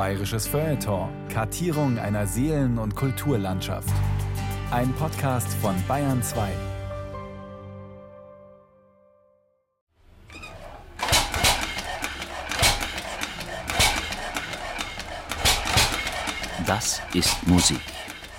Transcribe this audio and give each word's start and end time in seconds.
Bayerisches 0.00 0.46
Feuilleton. 0.46 1.10
Kartierung 1.28 1.98
einer 1.98 2.26
Seelen- 2.26 2.78
und 2.78 2.96
Kulturlandschaft. 2.96 3.92
Ein 4.70 4.94
Podcast 4.94 5.52
von 5.60 5.74
Bayern 5.86 6.22
2. 6.22 6.48
Das 16.66 17.02
ist 17.12 17.46
Musik. 17.46 17.76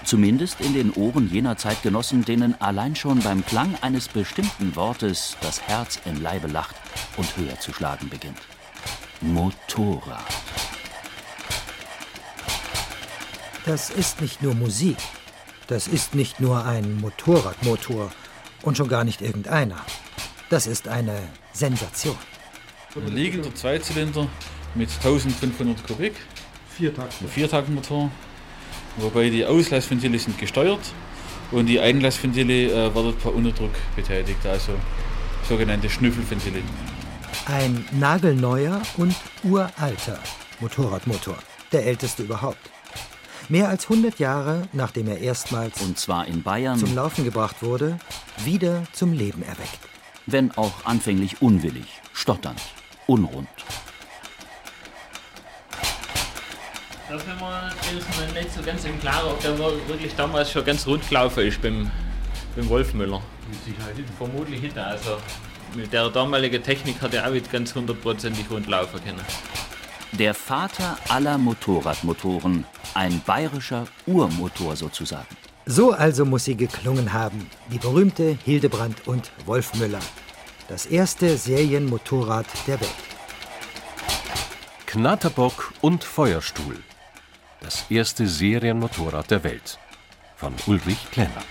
Zumindest 0.03 0.61
in 0.61 0.73
den 0.73 0.91
Ohren 0.93 1.29
jener 1.29 1.57
Zeitgenossen, 1.57 2.25
denen 2.25 2.59
allein 2.59 2.95
schon 2.95 3.19
beim 3.19 3.45
Klang 3.45 3.75
eines 3.83 4.07
bestimmten 4.07 4.75
Wortes 4.75 5.37
das 5.41 5.61
Herz 5.61 5.99
im 6.05 6.23
Leibe 6.23 6.47
lacht 6.47 6.75
und 7.17 7.37
höher 7.37 7.59
zu 7.59 7.71
schlagen 7.71 8.09
beginnt. 8.09 8.39
Motorrad. 9.21 10.25
Das 13.65 13.91
ist 13.91 14.21
nicht 14.21 14.41
nur 14.41 14.55
Musik. 14.55 14.97
Das 15.67 15.87
ist 15.87 16.15
nicht 16.15 16.39
nur 16.39 16.65
ein 16.65 16.99
Motorradmotor 16.99 18.11
und 18.63 18.75
schon 18.75 18.87
gar 18.87 19.03
nicht 19.03 19.21
irgendeiner. 19.21 19.77
Das 20.49 20.65
ist 20.65 20.87
eine 20.87 21.21
Sensation. 21.53 22.17
Ein 22.95 23.15
liegender 23.15 23.53
Zweizylinder 23.53 24.27
mit 24.73 24.89
1500 24.89 25.85
Kubik. 25.85 26.13
Viertakt. 26.75 27.13
Ein 27.21 27.27
Viertaktmotor. 27.27 28.11
Wobei 28.97 29.29
die 29.29 29.45
Auslassventile 29.45 30.17
sind 30.17 30.37
gesteuert 30.37 30.81
und 31.51 31.67
die 31.67 31.79
Einlassventile 31.79 32.71
äh, 32.71 32.95
werden 32.95 33.15
per 33.17 33.33
Unterdruck 33.33 33.71
betätigt, 33.95 34.45
also 34.45 34.73
sogenannte 35.47 35.89
Schnüffelventile. 35.89 36.61
Ein 37.45 37.85
nagelneuer 37.91 38.81
und 38.97 39.15
uralter 39.43 40.19
Motorradmotor. 40.59 41.37
Der 41.71 41.85
älteste 41.85 42.23
überhaupt. 42.23 42.69
Mehr 43.51 43.67
als 43.67 43.89
100 43.89 44.17
Jahre 44.17 44.69
nachdem 44.71 45.09
er 45.09 45.17
erstmals 45.17 45.81
Und 45.81 45.99
zwar 45.99 46.25
in 46.25 46.41
Bayern, 46.41 46.79
zum 46.79 46.95
Laufen 46.95 47.25
gebracht 47.25 47.61
wurde, 47.61 47.99
wieder 48.45 48.83
zum 48.93 49.11
Leben 49.11 49.43
erweckt. 49.43 49.79
wenn 50.25 50.51
auch 50.57 50.85
anfänglich 50.85 51.41
unwillig, 51.41 51.83
stotternd, 52.13 52.61
unrund. 53.07 53.49
Da 57.09 57.19
sind 57.19 57.27
wir 57.27 57.97
ist 57.97 58.07
mir 58.17 58.41
nicht 58.41 58.53
so 58.53 58.61
ganz 58.63 58.85
im 58.85 58.97
Klaren, 59.01 59.31
ob 59.31 59.41
der 59.41 59.59
wirklich 59.59 60.15
damals 60.15 60.49
schon 60.49 60.63
ganz 60.63 60.87
rund 60.87 61.05
gelaufen 61.09 61.45
ist 61.45 61.61
beim, 61.61 61.91
beim 62.55 62.69
Wolfmüller. 62.69 63.21
Mit 63.49 63.65
Sicherheit. 63.65 63.95
Vermutlich 64.17 64.61
hinter. 64.61 64.87
Also 64.87 65.17
mit 65.75 65.91
der 65.91 66.09
damaligen 66.09 66.63
Technik 66.63 67.01
hat 67.01 67.13
er 67.13 67.27
auch 67.27 67.31
nicht 67.31 67.51
ganz 67.51 67.75
hundertprozentig 67.75 68.45
rund 68.49 68.67
laufen 68.67 69.03
können. 69.03 69.19
Der 70.13 70.33
Vater 70.33 70.97
aller 71.09 71.37
Motorradmotoren, 71.37 72.65
ein 72.93 73.21
bayerischer 73.25 73.87
Urmotor 74.05 74.75
sozusagen. 74.75 75.35
So 75.65 75.91
also 75.91 76.25
muss 76.25 76.45
sie 76.45 76.55
geklungen 76.55 77.13
haben, 77.13 77.47
die 77.71 77.77
berühmte 77.77 78.37
Hildebrand 78.43 79.07
und 79.07 79.31
Wolfmüller. 79.45 79.99
Das 80.67 80.85
erste 80.85 81.37
Serienmotorrad 81.37 82.47
der 82.67 82.79
Welt. 82.81 82.89
Knatterbock 84.85 85.73
und 85.81 86.03
Feuerstuhl. 86.03 86.77
Das 87.61 87.85
erste 87.89 88.27
Serienmotorrad 88.27 89.29
der 89.29 89.43
Welt. 89.43 89.77
Von 90.35 90.53
Ulrich 90.65 91.09
Klenner. 91.11 91.43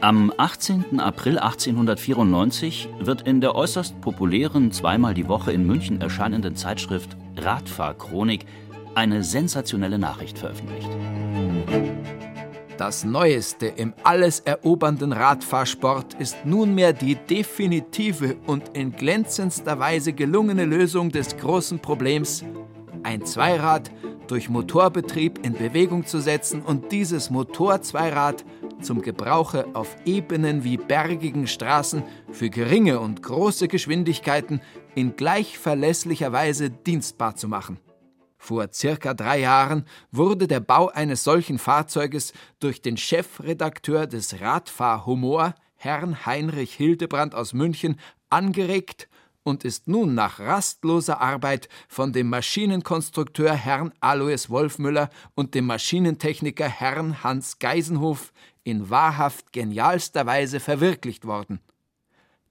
Am 0.00 0.32
18. 0.36 1.00
April 1.00 1.38
1894 1.38 2.88
wird 3.00 3.22
in 3.22 3.40
der 3.40 3.56
äußerst 3.56 4.00
populären, 4.00 4.70
zweimal 4.70 5.12
die 5.12 5.26
Woche 5.26 5.52
in 5.52 5.66
München 5.66 6.00
erscheinenden 6.00 6.54
Zeitschrift 6.54 7.16
Radfahrchronik 7.44 8.44
eine 8.94 9.22
sensationelle 9.22 9.98
Nachricht 9.98 10.38
veröffentlicht. 10.38 10.90
Das 12.78 13.04
Neueste 13.04 13.66
im 13.66 13.92
alles 14.04 14.38
erobernden 14.40 15.12
Radfahrsport 15.12 16.14
ist 16.14 16.44
nunmehr 16.44 16.92
die 16.92 17.16
definitive 17.16 18.36
und 18.46 18.76
in 18.76 18.92
glänzendster 18.92 19.80
Weise 19.80 20.12
gelungene 20.12 20.64
Lösung 20.64 21.10
des 21.10 21.36
großen 21.36 21.80
Problems, 21.80 22.44
ein 23.02 23.24
Zweirad 23.24 23.90
durch 24.28 24.48
Motorbetrieb 24.48 25.44
in 25.44 25.54
Bewegung 25.54 26.06
zu 26.06 26.20
setzen 26.20 26.62
und 26.62 26.92
dieses 26.92 27.30
Motorzweirad 27.30 28.44
zum 28.80 29.02
Gebrauche 29.02 29.66
auf 29.74 29.96
ebenen 30.04 30.62
wie 30.62 30.76
bergigen 30.76 31.46
Straßen 31.46 32.02
für 32.30 32.48
geringe 32.48 33.00
und 33.00 33.22
große 33.22 33.66
Geschwindigkeiten 33.66 34.60
in 34.98 35.14
gleich 35.14 35.58
verlässlicher 35.58 36.32
Weise 36.32 36.70
dienstbar 36.70 37.36
zu 37.36 37.46
machen. 37.46 37.78
Vor 38.36 38.68
circa 38.72 39.14
drei 39.14 39.38
Jahren 39.40 39.84
wurde 40.10 40.48
der 40.48 40.58
Bau 40.58 40.88
eines 40.88 41.22
solchen 41.22 41.58
Fahrzeuges 41.58 42.32
durch 42.58 42.82
den 42.82 42.96
Chefredakteur 42.96 44.08
des 44.08 44.40
Radfahrhumor, 44.40 45.54
Herrn 45.76 46.26
Heinrich 46.26 46.74
Hildebrand 46.74 47.36
aus 47.36 47.52
München, 47.52 48.00
angeregt 48.28 49.08
und 49.44 49.64
ist 49.64 49.86
nun 49.86 50.16
nach 50.16 50.40
rastloser 50.40 51.20
Arbeit 51.20 51.68
von 51.86 52.12
dem 52.12 52.28
Maschinenkonstrukteur 52.28 53.52
Herrn 53.54 53.92
Alois 54.00 54.48
Wolfmüller 54.48 55.10
und 55.36 55.54
dem 55.54 55.66
Maschinentechniker 55.66 56.68
Herrn 56.68 57.22
Hans 57.22 57.60
Geisenhof 57.60 58.32
in 58.64 58.90
wahrhaft 58.90 59.52
genialster 59.52 60.26
Weise 60.26 60.58
verwirklicht 60.58 61.24
worden. 61.24 61.60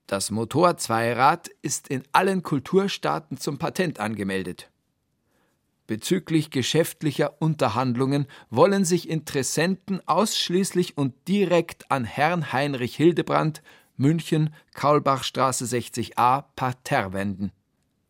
Das 0.08 0.30
Motorzweirad 0.30 1.50
ist 1.60 1.88
in 1.88 2.02
allen 2.12 2.42
Kulturstaaten 2.42 3.36
zum 3.36 3.58
Patent 3.58 4.00
angemeldet. 4.00 4.70
Bezüglich 5.86 6.50
geschäftlicher 6.50 7.42
Unterhandlungen 7.42 8.26
wollen 8.48 8.86
sich 8.86 9.06
Interessenten 9.10 10.00
ausschließlich 10.08 10.96
und 10.96 11.14
direkt 11.28 11.90
an 11.90 12.04
Herrn 12.04 12.54
Heinrich 12.54 12.96
Hildebrand, 12.96 13.62
München, 13.98 14.54
Kaulbachstraße 14.72 15.66
60a, 15.66 16.44
Parterre 16.56 17.12
wenden. 17.12 17.52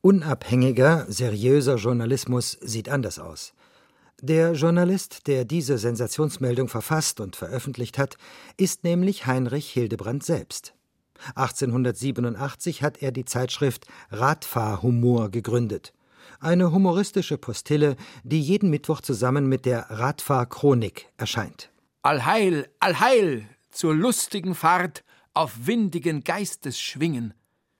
Unabhängiger, 0.00 1.04
seriöser 1.08 1.76
Journalismus 1.76 2.52
sieht 2.60 2.88
anders 2.88 3.18
aus. 3.18 3.54
Der 4.22 4.52
Journalist, 4.52 5.26
der 5.26 5.44
diese 5.44 5.78
Sensationsmeldung 5.78 6.68
verfasst 6.68 7.18
und 7.18 7.34
veröffentlicht 7.34 7.98
hat, 7.98 8.18
ist 8.56 8.84
nämlich 8.84 9.26
Heinrich 9.26 9.68
Hildebrand 9.70 10.22
selbst. 10.22 10.74
1887 11.34 12.82
hat 12.82 13.02
er 13.02 13.12
die 13.12 13.24
Zeitschrift 13.24 13.86
Radfahrhumor 14.10 15.30
gegründet. 15.30 15.92
Eine 16.40 16.72
humoristische 16.72 17.38
Postille, 17.38 17.96
die 18.22 18.40
jeden 18.40 18.70
Mittwoch 18.70 19.00
zusammen 19.00 19.48
mit 19.48 19.66
der 19.66 19.90
Radfahrchronik 19.90 21.08
erscheint. 21.16 21.70
Allheil, 22.02 22.68
allheil, 22.78 23.48
zur 23.70 23.94
lustigen 23.94 24.54
Fahrt 24.54 25.04
auf 25.34 25.66
windigen 25.66 26.22
Geistesschwingen. 26.22 27.34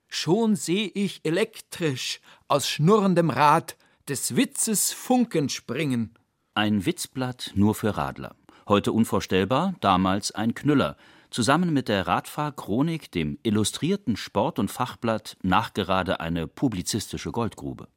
Schon 0.07 0.55
seh 0.55 0.91
ich 0.93 1.21
elektrisch 1.23 2.19
aus 2.47 2.67
schnurrendem 2.67 3.29
Rad 3.29 3.77
des 4.07 4.35
Witzes 4.35 4.91
Funken 4.91 5.49
springen. 5.49 6.15
Ein 6.55 6.85
Witzblatt 6.85 7.51
nur 7.55 7.75
für 7.75 7.95
Radler. 7.95 8.35
Heute 8.67 8.91
unvorstellbar, 8.91 9.75
damals 9.81 10.31
ein 10.31 10.53
Knüller. 10.53 10.97
Zusammen 11.29 11.73
mit 11.73 11.89
der 11.89 12.07
Radfahrchronik, 12.07 13.11
dem 13.11 13.37
illustrierten 13.43 14.17
Sport- 14.17 14.57
und 14.57 14.71
Fachblatt, 14.71 15.37
nachgerade 15.43 16.19
eine 16.19 16.47
publizistische 16.47 17.31
Goldgrube. 17.31 17.87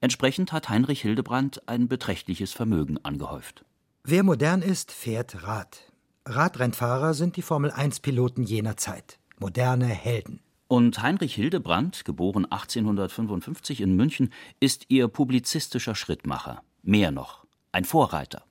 Entsprechend 0.00 0.52
hat 0.52 0.68
Heinrich 0.68 1.02
Hildebrand 1.02 1.68
ein 1.68 1.88
beträchtliches 1.88 2.52
Vermögen 2.52 2.98
angehäuft. 3.04 3.64
Wer 4.04 4.22
modern 4.22 4.62
ist, 4.62 4.92
fährt 4.92 5.42
Rad. 5.42 5.92
Radrennfahrer 6.24 7.14
sind 7.14 7.36
die 7.36 7.42
Formel-1-Piloten 7.42 8.44
jener 8.44 8.76
Zeit. 8.76 9.18
Moderne 9.38 9.86
Helden. 9.86 10.40
Und 10.68 11.02
Heinrich 11.02 11.34
Hildebrand, 11.34 12.04
geboren 12.04 12.44
1855 12.44 13.80
in 13.80 13.94
München, 13.94 14.32
ist 14.60 14.86
ihr 14.88 15.08
publizistischer 15.08 15.94
Schrittmacher. 15.94 16.62
Mehr 16.82 17.10
noch, 17.10 17.44
ein 17.72 17.84
Vorreiter. 17.84 18.45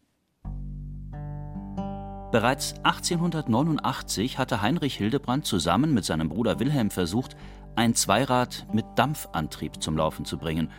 Bereits 2.35 2.73
1889 2.83 4.37
hatte 4.37 4.61
Heinrich 4.61 4.97
Hildebrand 4.97 5.45
zusammen 5.45 5.93
mit 5.93 6.03
seinem 6.03 6.27
Bruder 6.27 6.59
Wilhelm 6.59 6.91
versucht, 6.91 7.37
ein 7.77 7.95
Zweirad 7.95 8.67
mit 8.73 8.83
Dampfantrieb 8.97 9.81
zum 9.81 9.95
Laufen 9.95 10.25
zu 10.25 10.37
bringen. 10.37 10.69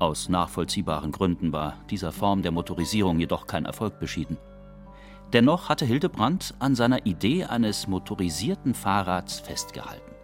Aus 0.00 0.28
nachvollziehbaren 0.28 1.12
Gründen 1.12 1.52
war 1.52 1.76
dieser 1.88 2.10
Form 2.10 2.42
der 2.42 2.50
Motorisierung 2.50 3.20
jedoch 3.20 3.46
kein 3.46 3.64
Erfolg 3.64 4.00
beschieden. 4.00 4.38
Dennoch 5.32 5.68
hatte 5.68 5.84
Hildebrand 5.84 6.54
an 6.58 6.74
seiner 6.74 7.06
Idee 7.06 7.44
eines 7.44 7.86
motorisierten 7.86 8.74
Fahrrads 8.74 9.38
festgehalten. 9.38 10.16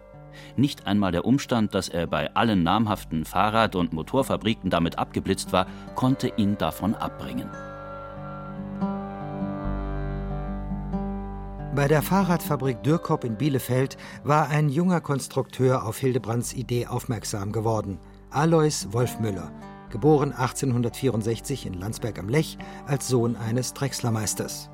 Nicht 0.57 0.87
einmal 0.87 1.13
der 1.13 1.23
Umstand, 1.23 1.73
dass 1.73 1.87
er 1.87 2.05
bei 2.05 2.35
allen 2.35 2.63
namhaften 2.63 3.23
Fahrrad- 3.23 3.77
und 3.77 3.93
Motorfabriken 3.93 4.69
damit 4.69 4.99
abgeblitzt 4.99 5.53
war, 5.53 5.67
konnte 5.95 6.33
ihn 6.35 6.57
davon 6.57 6.95
abbringen. 6.95 7.49
Bei 11.73 11.87
der 11.87 12.01
Fahrradfabrik 12.01 12.83
Dürkop 12.83 13.23
in 13.23 13.37
Bielefeld 13.37 13.95
war 14.25 14.49
ein 14.49 14.67
junger 14.67 14.99
Konstrukteur 14.99 15.85
auf 15.85 15.97
Hildebrands 15.99 16.53
Idee 16.53 16.87
aufmerksam 16.87 17.53
geworden. 17.53 17.97
Alois 18.29 18.87
Wolfmüller, 18.91 19.53
geboren 19.89 20.33
1864 20.33 21.65
in 21.65 21.73
Landsberg 21.75 22.19
am 22.19 22.27
Lech 22.27 22.57
als 22.87 23.07
Sohn 23.07 23.37
eines 23.37 23.73
Drechslermeisters. 23.73 24.69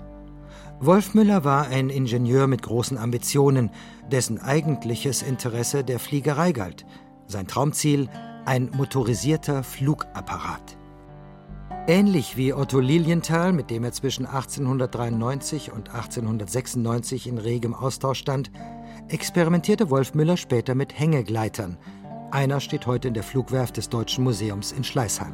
Wolfmüller 0.80 1.44
war 1.44 1.68
ein 1.68 1.92
Ingenieur 1.92 2.48
mit 2.48 2.64
großen 2.64 2.98
Ambitionen, 2.98 3.70
dessen 4.12 4.42
eigentliches 4.42 5.22
Interesse 5.22 5.84
der 5.84 6.00
Fliegerei 6.00 6.52
galt. 6.52 6.88
Sein 7.28 7.46
Traumziel 7.46 8.10
ein 8.46 8.72
motorisierter 8.76 9.62
Flugapparat. 9.62 10.77
Ähnlich 11.90 12.36
wie 12.36 12.54
Otto 12.54 12.82
Lilienthal, 12.82 13.54
mit 13.54 13.70
dem 13.70 13.86
er 13.86 13.94
zwischen 13.94 14.26
1893 14.26 15.72
und 15.72 15.88
1896 15.88 17.28
in 17.28 17.38
regem 17.38 17.74
Austausch 17.74 18.20
stand, 18.20 18.52
experimentierte 19.08 19.90
Wolfmüller 19.90 20.36
später 20.36 20.76
mit 20.76 21.00
Hängegleitern. 21.00 21.78
Einer 22.30 22.60
steht 22.60 22.88
heute 22.88 23.08
in 23.08 23.14
der 23.14 23.24
Flugwerft 23.24 23.78
des 23.78 23.88
Deutschen 23.88 24.26
Museums 24.26 24.74
in 24.74 24.84
Schleißheim. 24.84 25.34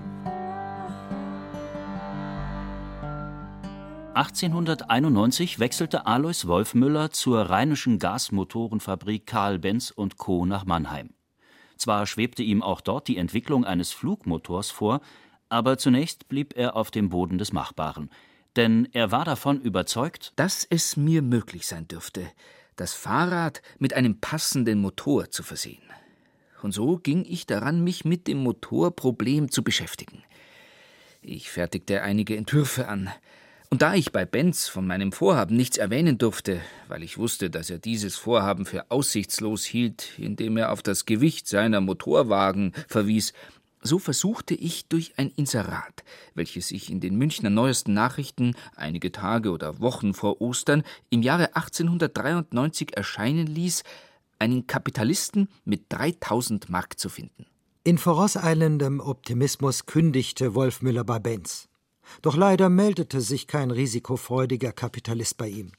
1891 4.13 5.57
wechselte 5.57 6.05
Alois 6.05 6.45
Wolfmüller 6.45 7.09
zur 7.09 7.49
rheinischen 7.49 7.97
Gasmotorenfabrik 7.97 9.25
Karl 9.25 9.57
Benz 9.57 9.91
Co. 10.19 10.45
nach 10.45 10.65
Mannheim. 10.65 11.15
Zwar 11.77 12.05
schwebte 12.05 12.43
ihm 12.43 12.61
auch 12.61 12.81
dort 12.81 13.07
die 13.07 13.17
Entwicklung 13.17 13.65
eines 13.65 13.91
Flugmotors 13.91 14.69
vor, 14.69 15.01
aber 15.53 15.77
zunächst 15.77 16.27
blieb 16.29 16.57
er 16.57 16.75
auf 16.75 16.89
dem 16.89 17.09
Boden 17.09 17.37
des 17.37 17.53
Machbaren. 17.53 18.09
Denn 18.55 18.89
er 18.91 19.11
war 19.11 19.23
davon 19.23 19.61
überzeugt, 19.61 20.33
dass 20.35 20.65
es 20.67 20.97
mir 20.97 21.21
möglich 21.21 21.67
sein 21.67 21.87
dürfte, 21.87 22.25
das 22.75 22.95
Fahrrad 22.95 23.61
mit 23.77 23.93
einem 23.93 24.19
passenden 24.19 24.81
Motor 24.81 25.29
zu 25.29 25.43
versehen. 25.43 25.83
Und 26.63 26.71
so 26.71 26.97
ging 26.97 27.23
ich 27.23 27.45
daran, 27.45 27.83
mich 27.83 28.03
mit 28.03 28.25
dem 28.27 28.39
Motorproblem 28.39 29.51
zu 29.51 29.63
beschäftigen. 29.63 30.23
Ich 31.21 31.51
fertigte 31.51 32.01
einige 32.01 32.35
Entwürfe 32.35 32.87
an, 32.87 33.11
und 33.73 33.81
da 33.81 33.95
ich 33.95 34.11
bei 34.11 34.23
Benz 34.23 34.67
von 34.67 34.85
meinem 34.85 35.11
Vorhaben 35.11 35.57
nichts 35.57 35.77
erwähnen 35.77 36.19
durfte, 36.19 36.61
weil 36.89 37.01
ich 37.01 37.17
wusste, 37.17 37.49
dass 37.49 37.71
er 37.71 37.79
dieses 37.79 38.15
Vorhaben 38.15 38.67
für 38.67 38.91
aussichtslos 38.91 39.65
hielt, 39.65 40.11
indem 40.19 40.57
er 40.57 40.71
auf 40.71 40.83
das 40.83 41.07
Gewicht 41.07 41.47
seiner 41.47 41.81
Motorwagen 41.81 42.73
verwies, 42.87 43.33
so 43.83 43.99
versuchte 43.99 44.55
ich 44.55 44.87
durch 44.87 45.13
ein 45.17 45.29
Inserat, 45.29 46.03
welches 46.33 46.71
ich 46.71 46.89
in 46.89 46.99
den 46.99 47.15
Münchner 47.17 47.49
Neuesten 47.49 47.93
Nachrichten 47.93 48.55
einige 48.75 49.11
Tage 49.11 49.51
oder 49.51 49.79
Wochen 49.79 50.13
vor 50.13 50.41
Ostern 50.41 50.83
im 51.09 51.21
Jahre 51.21 51.55
1893 51.55 52.95
erscheinen 52.95 53.47
ließ, 53.47 53.83
einen 54.39 54.67
Kapitalisten 54.67 55.49
mit 55.65 55.85
3000 55.89 56.69
Mark 56.69 56.99
zu 56.99 57.09
finden. 57.09 57.45
In 57.83 57.97
vorauseilendem 57.97 59.01
Optimismus 59.01 59.85
kündigte 59.85 60.55
Wolf 60.55 60.81
Müller 60.81 61.03
bei 61.03 61.19
Benz. 61.19 61.67
Doch 62.21 62.35
leider 62.35 62.69
meldete 62.69 63.21
sich 63.21 63.47
kein 63.47 63.71
risikofreudiger 63.71 64.71
Kapitalist 64.71 65.37
bei 65.37 65.49
ihm. 65.49 65.71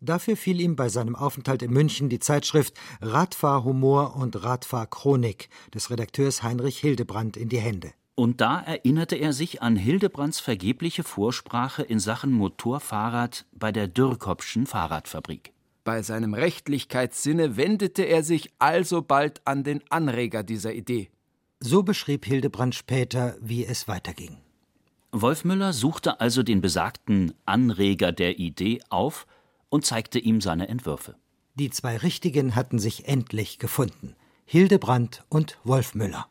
Dafür 0.00 0.36
fiel 0.36 0.60
ihm 0.60 0.76
bei 0.76 0.88
seinem 0.88 1.16
Aufenthalt 1.16 1.62
in 1.62 1.72
München 1.72 2.08
die 2.08 2.20
Zeitschrift 2.20 2.74
Radfahrhumor 3.00 4.14
und 4.14 4.44
Radfahrchronik 4.44 5.48
des 5.74 5.90
Redakteurs 5.90 6.42
Heinrich 6.42 6.78
Hildebrand 6.78 7.36
in 7.36 7.48
die 7.48 7.58
Hände. 7.58 7.92
Und 8.14 8.40
da 8.40 8.60
erinnerte 8.60 9.16
er 9.16 9.32
sich 9.32 9.62
an 9.62 9.76
Hildebrands 9.76 10.40
vergebliche 10.40 11.02
Vorsprache 11.04 11.82
in 11.82 12.00
Sachen 12.00 12.32
Motorfahrrad 12.32 13.46
bei 13.52 13.72
der 13.72 13.88
Dürrkopfschen 13.88 14.66
Fahrradfabrik. 14.66 15.52
Bei 15.84 16.02
seinem 16.02 16.34
Rechtlichkeitssinne 16.34 17.56
wendete 17.56 18.02
er 18.02 18.22
sich 18.22 18.52
alsobald 18.58 19.40
an 19.46 19.64
den 19.64 19.82
Anreger 19.88 20.42
dieser 20.42 20.74
Idee. 20.74 21.10
So 21.60 21.82
beschrieb 21.82 22.24
Hildebrand 22.24 22.74
später, 22.74 23.36
wie 23.40 23.64
es 23.64 23.88
weiterging. 23.88 24.36
Wolfmüller 25.10 25.72
suchte 25.72 26.20
also 26.20 26.42
den 26.42 26.60
besagten 26.60 27.32
Anreger 27.46 28.12
der 28.12 28.38
Idee 28.38 28.80
auf 28.90 29.26
und 29.70 29.84
zeigte 29.84 30.18
ihm 30.18 30.40
seine 30.40 30.68
Entwürfe. 30.68 31.16
Die 31.54 31.70
zwei 31.70 31.96
Richtigen 31.96 32.54
hatten 32.54 32.78
sich 32.78 33.08
endlich 33.08 33.58
gefunden: 33.58 34.14
Hildebrand 34.44 35.24
und 35.28 35.58
Wolfmüller. 35.64 36.26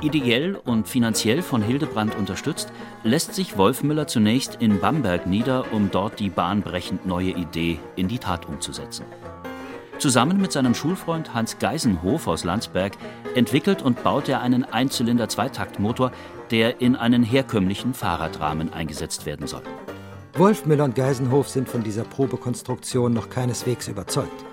Ideell 0.00 0.54
und 0.54 0.86
finanziell 0.86 1.42
von 1.42 1.60
Hildebrand 1.60 2.14
unterstützt, 2.14 2.72
lässt 3.02 3.34
sich 3.34 3.58
Wolfmüller 3.58 4.06
zunächst 4.06 4.54
in 4.60 4.80
Bamberg 4.80 5.26
nieder, 5.26 5.72
um 5.72 5.90
dort 5.90 6.20
die 6.20 6.30
bahnbrechend 6.30 7.04
neue 7.04 7.30
Idee 7.30 7.80
in 7.96 8.06
die 8.06 8.18
Tat 8.18 8.46
umzusetzen. 8.46 9.04
Zusammen 9.98 10.40
mit 10.40 10.52
seinem 10.52 10.76
Schulfreund 10.76 11.34
Hans 11.34 11.58
Geisenhof 11.58 12.28
aus 12.28 12.44
Landsberg 12.44 12.92
entwickelt 13.34 13.82
und 13.82 14.04
baut 14.04 14.28
er 14.28 14.40
einen 14.40 14.64
Einzylinder-Zweitaktmotor, 14.64 16.12
der 16.52 16.80
in 16.80 16.94
einen 16.94 17.24
herkömmlichen 17.24 17.92
Fahrradrahmen 17.94 18.72
eingesetzt 18.72 19.26
werden 19.26 19.48
soll. 19.48 19.64
Wolfmüller 20.38 20.84
und 20.84 20.94
Geisenhof 20.94 21.48
sind 21.48 21.68
von 21.68 21.82
dieser 21.82 22.04
Probekonstruktion 22.04 23.12
noch 23.12 23.28
keineswegs 23.28 23.88
überzeugt. 23.88 24.44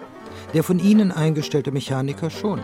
Der 0.54 0.64
von 0.64 0.80
ihnen 0.80 1.12
eingestellte 1.12 1.72
Mechaniker 1.72 2.32
schon. 2.32 2.60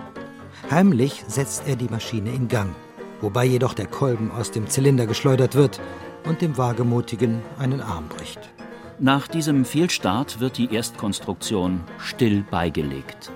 Heimlich 0.71 1.23
setzt 1.27 1.67
er 1.67 1.75
die 1.75 1.89
Maschine 1.89 2.31
in 2.31 2.47
Gang, 2.47 2.73
wobei 3.19 3.45
jedoch 3.45 3.75
der 3.75 3.85
Kolben 3.85 4.31
aus 4.31 4.49
dem 4.49 4.67
Zylinder 4.67 5.05
geschleudert 5.05 5.53
wird 5.53 5.79
und 6.25 6.41
dem 6.41 6.57
Wagemutigen 6.57 7.41
einen 7.59 7.81
Arm 7.81 8.07
bricht. 8.07 8.39
Nach 8.99 9.27
diesem 9.27 9.65
Fehlstart 9.65 10.39
wird 10.39 10.57
die 10.57 10.73
Erstkonstruktion 10.73 11.81
still 11.99 12.43
beigelegt. 12.49 13.31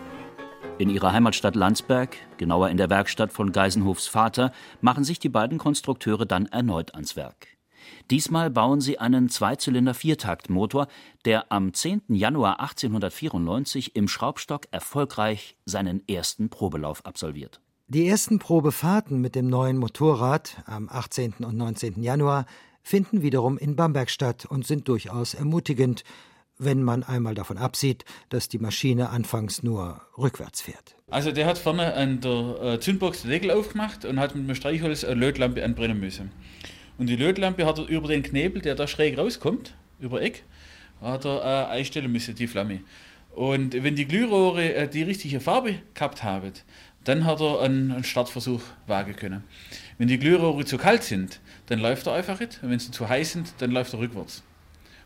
In 0.78 0.90
ihrer 0.90 1.14
Heimatstadt 1.14 1.56
Landsberg, 1.56 2.18
genauer 2.38 2.70
in 2.70 2.78
der 2.78 2.90
Werkstatt 2.90 3.32
von 3.32 3.52
Geisenhofs 3.52 4.08
Vater, 4.08 4.52
machen 4.82 5.04
sich 5.04 5.20
die 5.20 5.30
beiden 5.30 5.58
Konstrukteure 5.58 6.26
dann 6.26 6.48
erneut 6.48 6.94
ans 6.96 7.16
Werk. 7.16 7.55
Diesmal 8.12 8.50
bauen 8.50 8.82
sie 8.82 9.00
einen 9.00 9.30
Zweizylinder-Viertaktmotor, 9.30 10.88
der 11.26 11.52
am 11.52 11.74
10. 11.74 12.04
Januar 12.10 12.60
1894 12.60 13.96
im 13.96 14.08
Schraubstock 14.08 14.68
erfolgreich 14.72 15.58
seinen 15.66 16.08
ersten 16.08 16.50
Probelauf 16.50 17.06
absolviert. 17.06 17.62
Die 17.88 18.08
ersten 18.08 18.40
Probefahrten 18.40 19.22
mit 19.22 19.36
dem 19.36 19.48
neuen 19.48 19.78
Motorrad 19.78 20.64
am 20.66 20.90
18. 20.90 21.36
und 21.40 21.56
19. 21.56 22.02
Januar 22.02 22.46
finden 22.82 23.22
wiederum 23.22 23.58
in 23.58 23.76
Bamberg 23.76 24.10
statt 24.10 24.46
und 24.46 24.66
sind 24.66 24.88
durchaus 24.88 25.34
ermutigend, 25.34 26.04
wenn 26.58 26.84
man 26.84 27.04
einmal 27.04 27.36
davon 27.36 27.58
absieht, 27.58 28.06
dass 28.30 28.48
die 28.48 28.60
Maschine 28.60 29.10
anfangs 29.10 29.64
nur 29.64 30.02
rückwärts 30.18 30.62
fährt. 30.62 30.96
Also 31.10 31.32
der 31.32 31.46
hat 31.46 31.58
vorne 31.58 31.94
an 31.94 32.22
der 32.22 32.62
äh, 32.62 32.80
Zündbox 32.80 33.24
den 33.24 33.32
Deckel 33.32 33.52
aufgemacht 33.52 34.06
und 34.06 34.20
hat 34.20 34.36
mit 34.36 34.48
dem 34.48 34.56
Streichholz 34.56 35.04
eine 35.04 35.20
Lötlampe 35.20 35.64
anbrennen 35.64 36.00
müssen. 36.00 36.32
Und 36.98 37.08
die 37.08 37.16
Lötlampe 37.16 37.66
hat 37.66 37.78
er 37.78 37.88
über 37.88 38.08
den 38.08 38.24
Knebel, 38.24 38.62
der 38.62 38.76
da 38.76 38.88
schräg 38.88 39.18
rauskommt, 39.18 39.76
über 40.00 40.22
Eck, 40.22 40.44
hat 41.02 41.26
er 41.26 41.42
äh, 41.42 41.72
einstellen 41.74 42.12
müssen, 42.12 42.36
die 42.36 42.48
Flamme. 42.48 42.82
Und 43.32 43.74
wenn 43.84 43.96
die 43.96 44.08
Glührohre 44.08 44.74
äh, 44.74 44.88
die 44.88 45.04
richtige 45.04 45.42
Farbe 45.42 45.76
gehabt 45.94 46.24
haben, 46.24 46.54
dann 47.04 47.26
hat 47.26 47.42
er 47.42 47.62
einen, 47.62 47.92
einen 47.92 48.04
Startversuch 48.04 48.62
wagen 48.88 49.16
können. 49.16 49.44
Wenn 49.98 50.08
die 50.08 50.18
Glührohre 50.18 50.66
zu 50.66 50.78
kalt 50.78 51.04
sind, 51.04 51.40
dann 51.68 51.80
läuft 51.80 52.08
er 52.08 52.14
einfach 52.14 52.40
nicht. 52.40 52.60
Und 52.64 52.72
wenn 52.72 52.80
sie 52.80 52.92
zu 52.92 53.08
heiß 53.08 53.34
sind, 53.34 53.54
dann 53.60 53.72
läuft 53.72 53.94
er 53.94 54.00
rückwärts. 54.00 54.44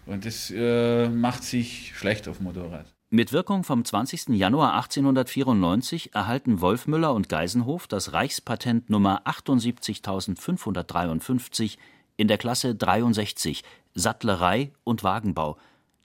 Und 0.05 0.25
das 0.25 0.51
äh, 0.55 1.09
macht 1.09 1.43
sich 1.43 1.93
schlecht 1.95 2.27
auf 2.27 2.37
dem 2.37 2.45
Motorrad. 2.45 2.85
Mit 3.11 3.33
Wirkung 3.33 3.63
vom 3.63 3.83
20. 3.83 4.37
Januar 4.37 4.75
1894 4.75 6.13
erhalten 6.13 6.61
Wolfmüller 6.61 7.15
und 7.15 7.27
Geisenhof 7.27 7.87
das 7.87 8.13
Reichspatent 8.13 8.91
Nummer 8.91 9.23
78553 9.25 11.79
in 12.17 12.27
der 12.27 12.37
Klasse 12.37 12.75
63 12.75 13.63
Sattlerei 13.95 14.71
und 14.83 15.03
Wagenbau, 15.03 15.57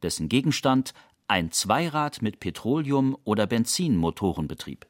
dessen 0.02 0.30
Gegenstand 0.30 0.94
ein 1.28 1.52
Zweirad 1.52 2.22
mit 2.22 2.40
Petroleum- 2.40 3.18
oder 3.24 3.46
Benzinmotorenbetrieb. 3.46 4.86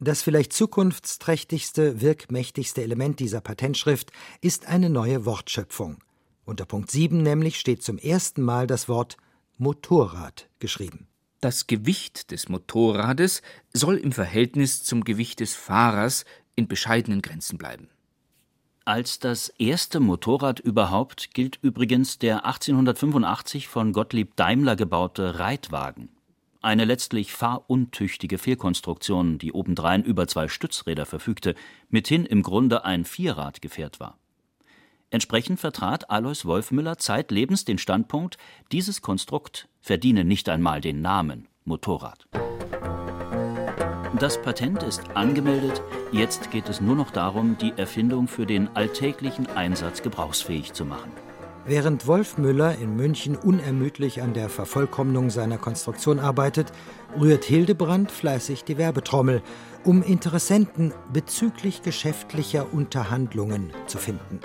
Das 0.00 0.20
vielleicht 0.20 0.52
zukunftsträchtigste, 0.52 2.02
wirkmächtigste 2.02 2.82
Element 2.82 3.20
dieser 3.20 3.40
Patentschrift 3.40 4.12
ist 4.42 4.68
eine 4.68 4.90
neue 4.90 5.24
Wortschöpfung. 5.24 5.96
Unter 6.44 6.66
Punkt 6.66 6.90
7 6.90 7.22
nämlich 7.22 7.58
steht 7.58 7.82
zum 7.82 7.96
ersten 7.96 8.42
Mal 8.42 8.66
das 8.66 8.90
Wort 8.90 9.16
Motorrad 9.56 10.50
geschrieben. 10.58 11.08
Das 11.44 11.66
Gewicht 11.66 12.30
des 12.30 12.48
Motorrades 12.48 13.42
soll 13.70 13.96
im 13.98 14.12
Verhältnis 14.12 14.82
zum 14.82 15.04
Gewicht 15.04 15.40
des 15.40 15.54
Fahrers 15.54 16.24
in 16.54 16.68
bescheidenen 16.68 17.20
Grenzen 17.20 17.58
bleiben. 17.58 17.90
Als 18.86 19.18
das 19.18 19.50
erste 19.58 20.00
Motorrad 20.00 20.58
überhaupt 20.58 21.34
gilt 21.34 21.58
übrigens 21.60 22.18
der 22.18 22.46
1885 22.46 23.68
von 23.68 23.92
Gottlieb 23.92 24.36
Daimler 24.36 24.74
gebaute 24.74 25.38
Reitwagen. 25.38 26.08
Eine 26.62 26.86
letztlich 26.86 27.34
fahruntüchtige 27.34 28.38
Fehlkonstruktion, 28.38 29.36
die 29.36 29.52
obendrein 29.52 30.02
über 30.02 30.26
zwei 30.26 30.48
Stützräder 30.48 31.04
verfügte, 31.04 31.54
mithin 31.90 32.24
im 32.24 32.42
Grunde 32.42 32.86
ein 32.86 33.04
Vierradgefährt 33.04 34.00
war. 34.00 34.16
Entsprechend 35.10 35.60
vertrat 35.60 36.08
Alois 36.08 36.46
Wolfmüller 36.46 36.96
zeitlebens 36.96 37.66
den 37.66 37.76
Standpunkt, 37.76 38.38
dieses 38.72 39.02
Konstrukt 39.02 39.68
verdiene 39.84 40.24
nicht 40.24 40.48
einmal 40.48 40.80
den 40.80 41.02
Namen 41.02 41.46
Motorrad. 41.64 42.26
Das 44.18 44.40
Patent 44.42 44.82
ist 44.82 45.02
angemeldet, 45.14 45.82
Jetzt 46.14 46.52
geht 46.52 46.68
es 46.68 46.80
nur 46.80 46.94
noch 46.94 47.10
darum, 47.10 47.58
die 47.60 47.72
Erfindung 47.76 48.28
für 48.28 48.46
den 48.46 48.68
alltäglichen 48.76 49.48
Einsatz 49.48 50.00
gebrauchsfähig 50.00 50.72
zu 50.72 50.84
machen. 50.84 51.10
Während 51.66 52.06
Wolf 52.06 52.38
Müller 52.38 52.78
in 52.78 52.94
München 52.94 53.34
unermüdlich 53.34 54.22
an 54.22 54.32
der 54.32 54.48
Vervollkommnung 54.48 55.30
seiner 55.30 55.58
Konstruktion 55.58 56.20
arbeitet, 56.20 56.70
rührt 57.18 57.42
Hildebrand 57.42 58.12
fleißig 58.12 58.62
die 58.62 58.78
Werbetrommel, 58.78 59.42
um 59.82 60.04
Interessenten 60.04 60.94
bezüglich 61.12 61.82
geschäftlicher 61.82 62.72
Unterhandlungen 62.72 63.72
zu 63.88 63.98
finden. 63.98 64.38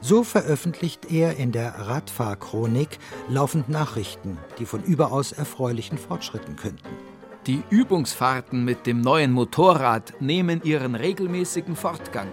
So 0.00 0.24
veröffentlicht 0.24 1.10
er 1.10 1.36
in 1.36 1.52
der 1.52 1.74
Radfahrchronik 1.78 2.98
laufend 3.28 3.68
Nachrichten, 3.68 4.38
die 4.58 4.66
von 4.66 4.82
überaus 4.82 5.32
erfreulichen 5.32 5.98
Fortschritten 5.98 6.56
künden. 6.56 6.88
Die 7.46 7.62
Übungsfahrten 7.70 8.64
mit 8.64 8.86
dem 8.86 9.00
neuen 9.00 9.32
Motorrad 9.32 10.20
nehmen 10.20 10.62
ihren 10.62 10.94
regelmäßigen 10.94 11.74
Fortgang. 11.74 12.28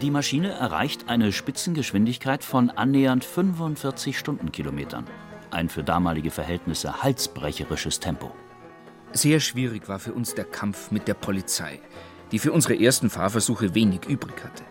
Die 0.00 0.12
Maschine 0.12 0.52
erreicht 0.52 1.08
eine 1.08 1.32
Spitzengeschwindigkeit 1.32 2.44
von 2.44 2.70
annähernd 2.70 3.24
45 3.24 4.16
Stundenkilometern. 4.16 5.06
Ein 5.50 5.68
für 5.68 5.82
damalige 5.82 6.30
Verhältnisse 6.30 7.02
halsbrecherisches 7.02 7.98
Tempo. 7.98 8.30
Sehr 9.12 9.40
schwierig 9.40 9.88
war 9.88 9.98
für 9.98 10.12
uns 10.12 10.34
der 10.34 10.44
Kampf 10.44 10.90
mit 10.92 11.08
der 11.08 11.14
Polizei, 11.14 11.80
die 12.30 12.38
für 12.38 12.52
unsere 12.52 12.78
ersten 12.78 13.10
Fahrversuche 13.10 13.74
wenig 13.74 14.04
übrig 14.06 14.44
hatte. 14.44 14.62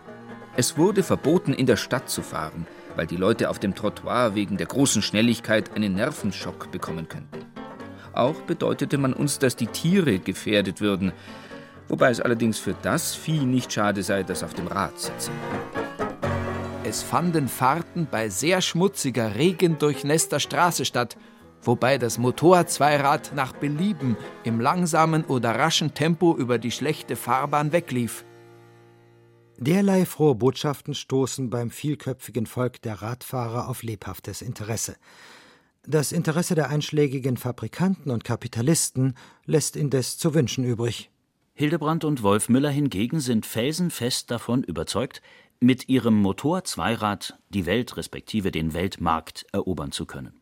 Es 0.60 0.76
wurde 0.76 1.04
verboten, 1.04 1.54
in 1.54 1.68
der 1.68 1.76
Stadt 1.76 2.10
zu 2.10 2.24
fahren, 2.24 2.66
weil 2.96 3.06
die 3.06 3.16
Leute 3.16 3.52
auf 3.52 3.60
dem 3.60 3.76
Trottoir 3.76 4.34
wegen 4.34 4.58
der 4.58 4.66
großen 4.66 5.04
Schnelligkeit 5.04 5.76
einen 5.76 5.94
Nervenschock 5.94 6.72
bekommen 6.72 7.08
könnten. 7.08 7.46
Auch 8.12 8.42
bedeutete 8.42 8.98
man 8.98 9.14
uns, 9.14 9.38
dass 9.38 9.56
die 9.56 9.68
Tiere 9.68 10.18
gefährdet 10.18 10.82
würden, 10.82 11.12
wobei 11.88 12.10
es 12.10 12.20
allerdings 12.20 12.58
für 12.58 12.74
das 12.82 13.14
Vieh 13.14 13.46
nicht 13.46 13.72
schade 13.72 14.02
sei, 14.02 14.24
das 14.24 14.42
auf 14.42 14.56
dem 14.56 14.66
Rad 14.66 15.00
sitze. 15.00 15.30
Es 16.84 17.04
fanden 17.04 17.50
Fahrten 17.50 18.08
bei 18.10 18.30
sehr 18.30 18.62
schmutziger, 18.62 19.36
regendurchnässter 19.36 20.40
Straße 20.40 20.86
statt, 20.86 21.18
wobei 21.62 22.00
das 22.00 22.18
Motorzweirad 22.18 23.32
nach 23.36 23.54
Belieben 23.54 24.18
im 24.44 24.60
langsamen 24.60 25.24
oder 25.26 25.52
raschen 25.52 25.94
Tempo 25.94 26.36
über 26.36 26.58
die 26.58 26.72
schlechte 26.72 27.16
Fahrbahn 27.16 27.72
weglief. 27.74 28.26
Derlei 29.60 30.06
frohe 30.06 30.36
Botschaften 30.36 30.94
stoßen 30.94 31.50
beim 31.50 31.72
vielköpfigen 31.72 32.46
Volk 32.46 32.80
der 32.84 33.02
Radfahrer 33.02 33.68
auf 33.68 33.82
lebhaftes 33.82 34.44
Interesse. 34.44 34.98
Das 35.82 36.12
Interesse 36.12 36.54
der 36.54 36.70
einschlägigen 36.70 37.38
Fabrikanten 37.38 38.12
und 38.12 38.24
Kapitalisten 38.24 39.16
lässt 39.46 39.76
indes 39.76 40.20
zu 40.20 40.36
wünschen 40.36 40.64
übrig. 40.64 41.10
Hildebrand 41.54 42.04
und 42.04 42.22
Wolf 42.22 42.50
Müller 42.50 42.70
hingegen 42.70 43.20
sind 43.20 43.48
felsenfest 43.48 44.30
davon 44.30 44.64
überzeugt, 44.64 45.24
mit 45.60 45.90
ihrem 45.90 46.22
Motor-Zweirad 46.22 47.40
die 47.50 47.66
Welt 47.66 47.98
respektive 47.98 48.52
den 48.52 48.76
Weltmarkt 48.76 49.48
erobern 49.54 49.92
zu 49.92 50.06
können. 50.06 50.40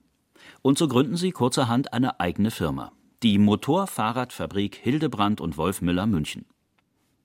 Und 0.61 0.77
so 0.77 0.89
gründen 0.89 1.15
sie 1.15 1.31
kurzerhand 1.31 1.93
eine 1.93 2.19
eigene 2.19 2.51
Firma, 2.51 2.91
die 3.23 3.37
Motorfahrradfabrik 3.37 4.75
Hildebrand 4.75 5.39
und 5.39 5.55
Wolf 5.55 5.81
Müller 5.81 6.05
München. 6.05 6.45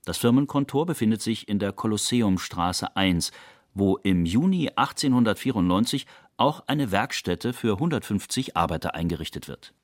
Das 0.04 0.19
Firmenkontor 0.19 0.87
befindet 0.87 1.23
sich 1.23 1.49
in 1.49 1.59
der 1.59 1.73
Kolosseumstraße 1.73 2.97
1, 2.97 3.33
wo 3.75 3.97
im 3.99 4.25
Juni 4.25 4.69
1894 4.69 6.07
auch 6.37 6.64
eine 6.66 6.90
Werkstätte 6.90 7.52
für 7.52 7.75
150 7.75 8.57
Arbeiter 8.57 8.95
eingerichtet 8.95 9.49
wird 9.49 9.75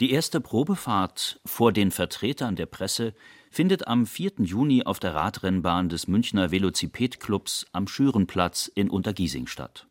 die 0.00 0.10
erste 0.10 0.40
Probefahrt 0.40 1.40
vor 1.44 1.72
den 1.72 1.90
Vertretern 1.90 2.54
der 2.54 2.66
Presse 2.66 3.14
findet 3.50 3.86
am 3.86 4.06
4. 4.06 4.32
Juni 4.40 4.82
auf 4.82 4.98
der 4.98 5.14
Radrennbahn 5.14 5.88
des 5.88 6.06
Münchner 6.06 6.50
Velociped-Clubs 6.50 7.66
am 7.72 7.88
Schürenplatz 7.88 8.70
in 8.74 8.90
Untergiesing 8.90 9.46
statt. 9.46 9.86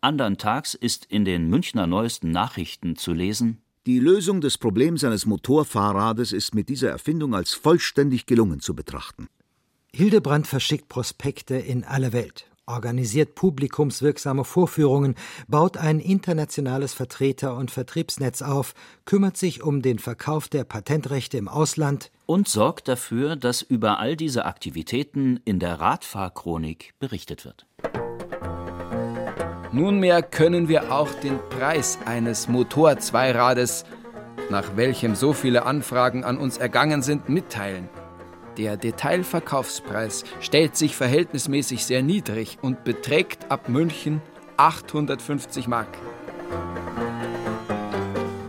Andern 0.00 0.36
Tags 0.36 0.74
ist 0.74 1.04
in 1.04 1.24
den 1.24 1.48
Münchner 1.48 1.86
Neuesten 1.86 2.30
Nachrichten 2.30 2.96
zu 2.96 3.12
lesen: 3.12 3.62
Die 3.86 4.00
Lösung 4.00 4.40
des 4.40 4.58
Problems 4.58 5.04
eines 5.04 5.26
Motorfahrrades 5.26 6.32
ist 6.32 6.54
mit 6.54 6.68
dieser 6.68 6.90
Erfindung 6.90 7.34
als 7.34 7.54
vollständig 7.54 8.26
gelungen 8.26 8.60
zu 8.60 8.74
betrachten. 8.74 9.28
Hildebrand 9.94 10.46
verschickt 10.46 10.88
Prospekte 10.88 11.54
in 11.54 11.84
alle 11.84 12.12
Welt 12.12 12.46
organisiert 12.66 13.34
publikumswirksame 13.36 14.44
Vorführungen, 14.44 15.14
baut 15.48 15.76
ein 15.76 16.00
internationales 16.00 16.92
Vertreter- 16.92 17.56
und 17.56 17.70
Vertriebsnetz 17.70 18.42
auf, 18.42 18.74
kümmert 19.04 19.36
sich 19.36 19.62
um 19.62 19.82
den 19.82 19.98
Verkauf 19.98 20.48
der 20.48 20.64
Patentrechte 20.64 21.38
im 21.38 21.48
Ausland 21.48 22.10
und 22.26 22.48
sorgt 22.48 22.88
dafür, 22.88 23.36
dass 23.36 23.62
über 23.62 24.00
all 24.00 24.16
diese 24.16 24.46
Aktivitäten 24.46 25.40
in 25.44 25.60
der 25.60 25.80
Radfahrchronik 25.80 26.94
berichtet 26.98 27.44
wird. 27.44 27.66
Nunmehr 29.76 30.22
können 30.22 30.68
wir 30.68 30.90
auch 30.90 31.10
den 31.22 31.38
Preis 31.50 31.98
eines 32.06 32.48
Motorzweirades, 32.48 33.84
nach 34.48 34.74
welchem 34.74 35.14
so 35.14 35.34
viele 35.34 35.66
Anfragen 35.66 36.24
an 36.24 36.38
uns 36.38 36.56
ergangen 36.56 37.02
sind, 37.02 37.28
mitteilen. 37.28 37.90
Der 38.56 38.78
Detailverkaufspreis 38.78 40.24
stellt 40.40 40.78
sich 40.78 40.96
verhältnismäßig 40.96 41.84
sehr 41.84 42.02
niedrig 42.02 42.56
und 42.62 42.84
beträgt 42.84 43.50
ab 43.50 43.68
München 43.68 44.22
850 44.56 45.68
Mark. 45.68 45.88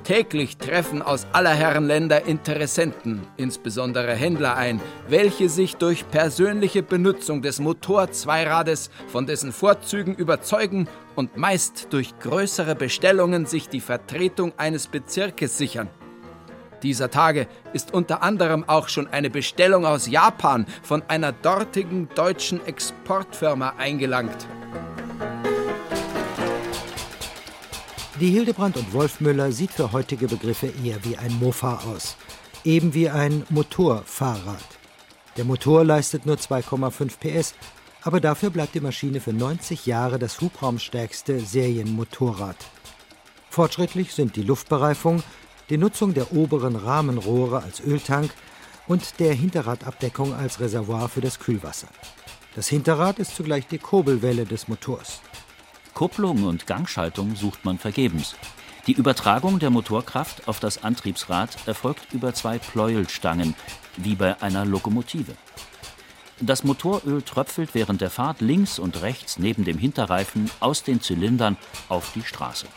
Täglich 0.08 0.56
treffen 0.56 1.02
aus 1.02 1.28
aller 1.34 1.54
Herren 1.54 1.86
Länder 1.86 2.28
Interessenten, 2.28 3.28
insbesondere 3.36 4.16
Händler 4.16 4.56
ein, 4.56 4.80
welche 5.10 5.50
sich 5.50 5.76
durch 5.76 6.10
persönliche 6.10 6.82
Benutzung 6.82 7.42
des 7.42 7.60
Motorzweirades 7.60 8.90
von 9.10 9.26
dessen 9.26 9.52
Vorzügen 9.52 10.16
überzeugen 10.16 10.88
und 11.18 11.36
meist 11.36 11.88
durch 11.90 12.18
größere 12.20 12.74
Bestellungen 12.74 13.48
sich 13.48 13.68
die 13.68 13.82
Vertretung 13.82 14.54
eines 14.56 14.88
Bezirkes 14.88 15.58
sichern. 15.58 15.90
Dieser 16.84 17.12
Tage 17.12 17.46
ist 17.74 17.94
unter 17.94 18.24
anderem 18.24 18.64
auch 18.70 18.88
schon 18.88 19.08
eine 19.08 19.30
Bestellung 19.30 19.86
aus 19.86 20.08
Japan 20.08 20.68
von 20.84 21.04
einer 21.10 21.34
dortigen 21.34 22.08
deutschen 22.16 22.66
Exportfirma 22.66 23.74
eingelangt. 23.78 24.48
Die 28.20 28.32
Hildebrand 28.32 28.78
und 28.78 28.94
Wolfmüller 28.94 29.52
sieht 29.52 29.72
für 29.72 29.92
heutige 29.92 30.28
Begriffe 30.28 30.74
eher 30.84 31.06
wie 31.06 31.18
ein 31.18 31.38
Mofa 31.40 31.84
aus, 31.86 32.18
eben 32.64 32.96
wie 32.96 33.12
ein 33.12 33.46
Motorfahrrad. 33.50 34.66
Der 35.38 35.46
Motor 35.46 35.84
leistet 35.84 36.26
nur 36.26 36.38
2,5 36.38 37.20
PS, 37.20 37.54
aber 38.02 38.20
dafür 38.20 38.50
bleibt 38.50 38.74
die 38.74 38.80
Maschine 38.80 39.22
für 39.22 39.34
90 39.34 39.86
Jahre 39.86 40.18
das 40.18 40.42
hubraumstärkste 40.42 41.40
Serienmotorrad. 41.40 42.58
Fortschrittlich 43.52 44.16
sind 44.16 44.36
die 44.36 44.44
Luftbereifung, 44.44 45.22
die 45.70 45.78
Nutzung 45.78 46.16
der 46.16 46.34
oberen 46.34 46.76
Rahmenrohre 46.76 47.62
als 47.62 47.82
Öltank 47.82 48.32
und 48.88 49.20
der 49.20 49.36
Hinterradabdeckung 49.36 50.34
als 50.34 50.60
Reservoir 50.60 51.08
für 51.08 51.22
das 51.22 51.38
Kühlwasser. 51.38 51.90
Das 52.56 52.68
Hinterrad 52.68 53.20
ist 53.20 53.36
zugleich 53.36 53.68
die 53.68 53.78
Kurbelwelle 53.78 54.46
des 54.46 54.68
Motors. 54.68 55.22
Kupplung 55.98 56.44
und 56.44 56.68
Gangschaltung 56.68 57.36
sucht 57.36 57.66
man 57.66 57.80
vergebens. 57.80 58.36
Die 58.86 58.94
Übertragung 58.94 59.58
der 59.58 59.72
Motorkraft 59.72 60.48
auf 60.48 60.60
das 60.60 60.84
Antriebsrad 60.84 61.68
erfolgt 61.68 62.14
über 62.14 62.36
zwei 62.36 62.60
Pleuelstangen, 62.60 63.56
wie 63.96 64.14
bei 64.14 64.40
einer 64.44 64.64
Lokomotive. 64.64 65.34
Das 66.40 66.64
Motoröl 66.64 67.24
tröpfelt 67.24 67.74
während 67.74 68.00
der 68.00 68.12
Fahrt 68.12 68.42
links 68.42 68.78
und 68.78 69.02
rechts 69.02 69.40
neben 69.40 69.66
dem 69.66 69.80
Hinterreifen 69.80 70.52
aus 70.60 70.84
den 70.84 71.02
Zylindern 71.02 71.58
auf 71.90 72.12
die 72.14 72.22
Straße. 72.22 72.68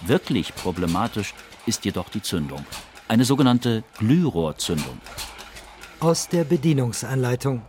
Wirklich 0.00 0.54
problematisch 0.54 1.34
ist 1.66 1.84
jedoch 1.84 2.08
die 2.08 2.22
Zündung. 2.22 2.64
Eine 3.08 3.26
sogenannte 3.26 3.84
Glührohrzündung. 3.98 4.98
Aus 6.00 6.30
der 6.30 6.44
Bedienungsanleitung. 6.44 7.60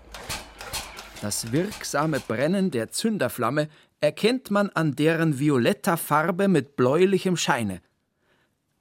Das 1.21 1.51
wirksame 1.51 2.21
Brennen 2.21 2.71
der 2.71 2.91
Zünderflamme 2.91 3.67
erkennt 4.03 4.51
man 4.51 4.69
an 4.71 4.95
deren 4.95 5.39
violetter 5.39 5.95
Farbe 5.95 6.49
mit 6.49 6.75
bläulichem 6.75 7.37
Scheine. 7.37 7.81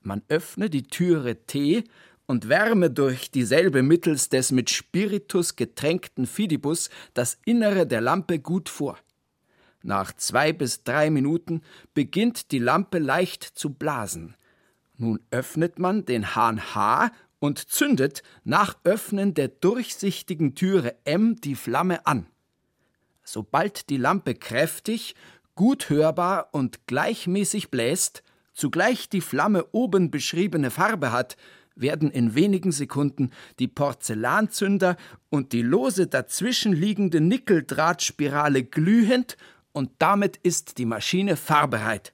Man 0.00 0.22
öffne 0.26 0.68
die 0.68 0.82
Türe 0.82 1.46
T 1.46 1.84
und 2.26 2.48
wärme 2.48 2.90
durch 2.90 3.30
dieselbe 3.30 3.84
mittels 3.84 4.30
des 4.30 4.50
mit 4.50 4.68
Spiritus 4.68 5.54
getränkten 5.54 6.26
Fidibus 6.26 6.90
das 7.14 7.38
Innere 7.44 7.86
der 7.86 8.00
Lampe 8.00 8.40
gut 8.40 8.68
vor. 8.68 8.98
Nach 9.84 10.12
zwei 10.12 10.52
bis 10.52 10.82
drei 10.82 11.08
Minuten 11.08 11.62
beginnt 11.94 12.50
die 12.50 12.58
Lampe 12.58 12.98
leicht 12.98 13.44
zu 13.44 13.70
blasen. 13.72 14.34
Nun 14.96 15.20
öffnet 15.30 15.78
man 15.78 16.04
den 16.04 16.34
Hahn 16.34 16.74
H 16.74 17.12
und 17.38 17.70
zündet 17.70 18.24
nach 18.42 18.76
Öffnen 18.82 19.34
der 19.34 19.46
durchsichtigen 19.46 20.56
Türe 20.56 20.96
M 21.04 21.36
die 21.36 21.54
Flamme 21.54 22.06
an. 22.06 22.26
Sobald 23.32 23.88
die 23.88 23.96
Lampe 23.96 24.34
kräftig, 24.34 25.14
gut 25.54 25.88
hörbar 25.88 26.50
und 26.52 26.86
gleichmäßig 26.86 27.70
bläst, 27.70 28.22
zugleich 28.52 29.08
die 29.08 29.22
Flamme 29.22 29.64
oben 29.72 30.10
beschriebene 30.10 30.70
Farbe 30.70 31.12
hat, 31.12 31.38
werden 31.74 32.10
in 32.10 32.34
wenigen 32.34 32.72
Sekunden 32.72 33.30
die 33.58 33.68
Porzellanzünder 33.68 34.98
und 35.30 35.54
die 35.54 35.62
lose 35.62 36.08
dazwischenliegende 36.08 37.22
Nickeldrahtspirale 37.22 38.64
glühend 38.64 39.38
und 39.72 39.92
damit 39.98 40.36
ist 40.36 40.76
die 40.76 40.84
Maschine 40.84 41.36
fahrbereit. 41.36 42.12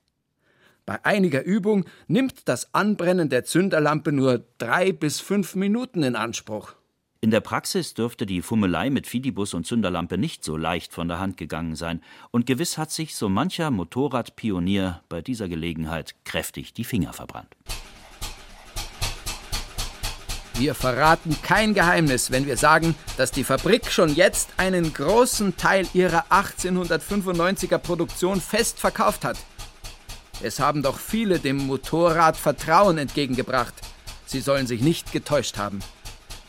Bei 0.86 1.04
einiger 1.04 1.42
Übung 1.42 1.86
nimmt 2.06 2.48
das 2.48 2.72
Anbrennen 2.74 3.28
der 3.28 3.42
Zünderlampe 3.42 4.12
nur 4.12 4.44
drei 4.58 4.92
bis 4.92 5.18
fünf 5.18 5.56
Minuten 5.56 6.04
in 6.04 6.14
Anspruch. 6.14 6.77
In 7.20 7.32
der 7.32 7.40
Praxis 7.40 7.94
dürfte 7.94 8.26
die 8.26 8.42
Fummelei 8.42 8.90
mit 8.90 9.08
Fidibus 9.08 9.52
und 9.52 9.66
Zünderlampe 9.66 10.16
nicht 10.16 10.44
so 10.44 10.56
leicht 10.56 10.92
von 10.92 11.08
der 11.08 11.18
Hand 11.18 11.36
gegangen 11.36 11.74
sein, 11.74 12.00
und 12.30 12.46
gewiss 12.46 12.78
hat 12.78 12.92
sich 12.92 13.16
so 13.16 13.28
mancher 13.28 13.72
Motorradpionier 13.72 15.02
bei 15.08 15.20
dieser 15.20 15.48
Gelegenheit 15.48 16.14
kräftig 16.24 16.74
die 16.74 16.84
Finger 16.84 17.12
verbrannt. 17.12 17.56
Wir 20.54 20.76
verraten 20.76 21.36
kein 21.42 21.74
Geheimnis, 21.74 22.30
wenn 22.30 22.46
wir 22.46 22.56
sagen, 22.56 22.94
dass 23.16 23.32
die 23.32 23.42
Fabrik 23.42 23.90
schon 23.90 24.14
jetzt 24.14 24.50
einen 24.56 24.94
großen 24.94 25.56
Teil 25.56 25.88
ihrer 25.94 26.26
1895er 26.30 27.78
Produktion 27.78 28.40
fest 28.40 28.78
verkauft 28.78 29.24
hat. 29.24 29.38
Es 30.40 30.60
haben 30.60 30.84
doch 30.84 31.00
viele 31.00 31.40
dem 31.40 31.66
Motorrad 31.66 32.36
Vertrauen 32.36 32.96
entgegengebracht. 32.96 33.74
Sie 34.24 34.40
sollen 34.40 34.68
sich 34.68 34.82
nicht 34.82 35.10
getäuscht 35.10 35.58
haben. 35.58 35.80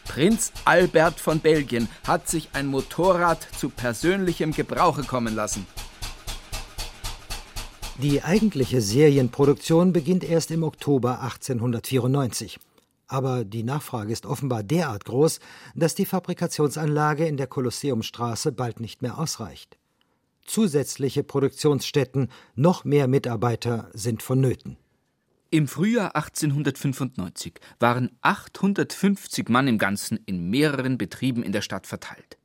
Prinz 0.09 0.51
Albert 0.65 1.19
von 1.19 1.39
Belgien 1.39 1.87
hat 2.03 2.27
sich 2.27 2.49
ein 2.53 2.65
Motorrad 2.65 3.47
zu 3.55 3.69
persönlichem 3.69 4.53
Gebrauche 4.53 5.03
kommen 5.03 5.35
lassen. 5.35 5.67
Die 8.01 8.23
eigentliche 8.23 8.81
Serienproduktion 8.81 9.93
beginnt 9.93 10.23
erst 10.23 10.49
im 10.49 10.63
Oktober 10.63 11.21
1894. 11.21 12.59
Aber 13.07 13.45
die 13.45 13.61
Nachfrage 13.61 14.11
ist 14.11 14.25
offenbar 14.25 14.63
derart 14.63 15.05
groß, 15.05 15.39
dass 15.75 15.93
die 15.93 16.05
Fabrikationsanlage 16.05 17.27
in 17.27 17.37
der 17.37 17.47
Kolosseumstraße 17.47 18.51
bald 18.51 18.79
nicht 18.79 19.03
mehr 19.03 19.19
ausreicht. 19.19 19.77
Zusätzliche 20.43 21.23
Produktionsstätten, 21.23 22.31
noch 22.55 22.83
mehr 22.83 23.07
Mitarbeiter 23.07 23.91
sind 23.93 24.23
vonnöten. 24.23 24.77
Im 25.51 25.67
Frühjahr 25.67 26.15
1895 26.15 27.55
waren 27.79 28.11
850 28.21 29.49
Mann 29.49 29.67
im 29.67 29.77
Ganzen 29.77 30.19
in 30.25 30.49
mehreren 30.49 30.97
Betrieben 30.97 31.43
in 31.43 31.51
der 31.51 31.61
Stadt 31.61 31.87
verteilt. 31.87 32.37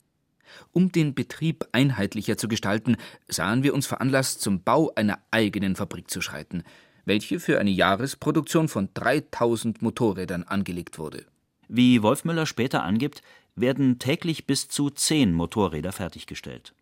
Um 0.72 0.90
den 0.90 1.14
Betrieb 1.14 1.66
einheitlicher 1.72 2.36
zu 2.36 2.48
gestalten, 2.48 2.96
sahen 3.28 3.62
wir 3.62 3.74
uns 3.74 3.86
veranlasst, 3.86 4.40
zum 4.40 4.62
Bau 4.62 4.92
einer 4.94 5.18
eigenen 5.30 5.76
Fabrik 5.76 6.10
zu 6.10 6.20
schreiten– 6.20 6.62
welche 7.04 7.40
für 7.40 7.58
eine 7.58 7.70
Jahresproduktion 7.70 8.68
von 8.68 8.88
3000 8.94 9.82
Motorrädern 9.82 10.44
angelegt 10.44 10.98
wurde. 10.98 11.24
Wie 11.68 12.02
Wolfmüller 12.02 12.46
später 12.46 12.82
angibt, 12.82 13.22
werden 13.56 13.98
täglich 13.98 14.46
bis 14.46 14.68
zu 14.68 14.90
zehn 14.90 15.32
Motorräder 15.32 15.92
fertiggestellt. 15.92 16.74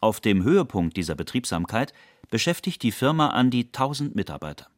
Auf 0.00 0.20
dem 0.20 0.42
Höhepunkt 0.44 0.96
dieser 0.96 1.14
Betriebsamkeit 1.14 1.92
beschäftigt 2.30 2.82
die 2.82 2.92
Firma 2.92 3.28
an 3.28 3.50
die 3.50 3.66
1000 3.66 4.14
Mitarbeiter. 4.14 4.68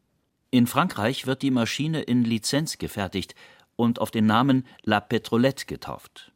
In 0.55 0.67
Frankreich 0.67 1.27
wird 1.27 1.41
die 1.41 1.51
Maschine 1.51 2.03
in 2.03 2.25
Lizenz 2.25 2.77
gefertigt 2.77 3.35
und 3.75 3.99
auf 3.99 4.11
den 4.11 4.27
Namen 4.27 4.67
La 4.83 5.01
Petrolette 5.01 5.65
getauft. 5.65 6.31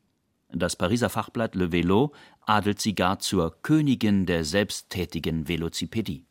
Das 0.48 0.74
Pariser 0.74 1.10
Fachblatt 1.10 1.54
Le 1.54 1.66
Vélo 1.66 2.12
adelt 2.46 2.80
sie 2.80 2.94
gar 2.94 3.18
zur 3.18 3.60
Königin 3.60 4.24
der 4.24 4.46
selbsttätigen 4.46 5.48
Velocipedie. 5.48 6.24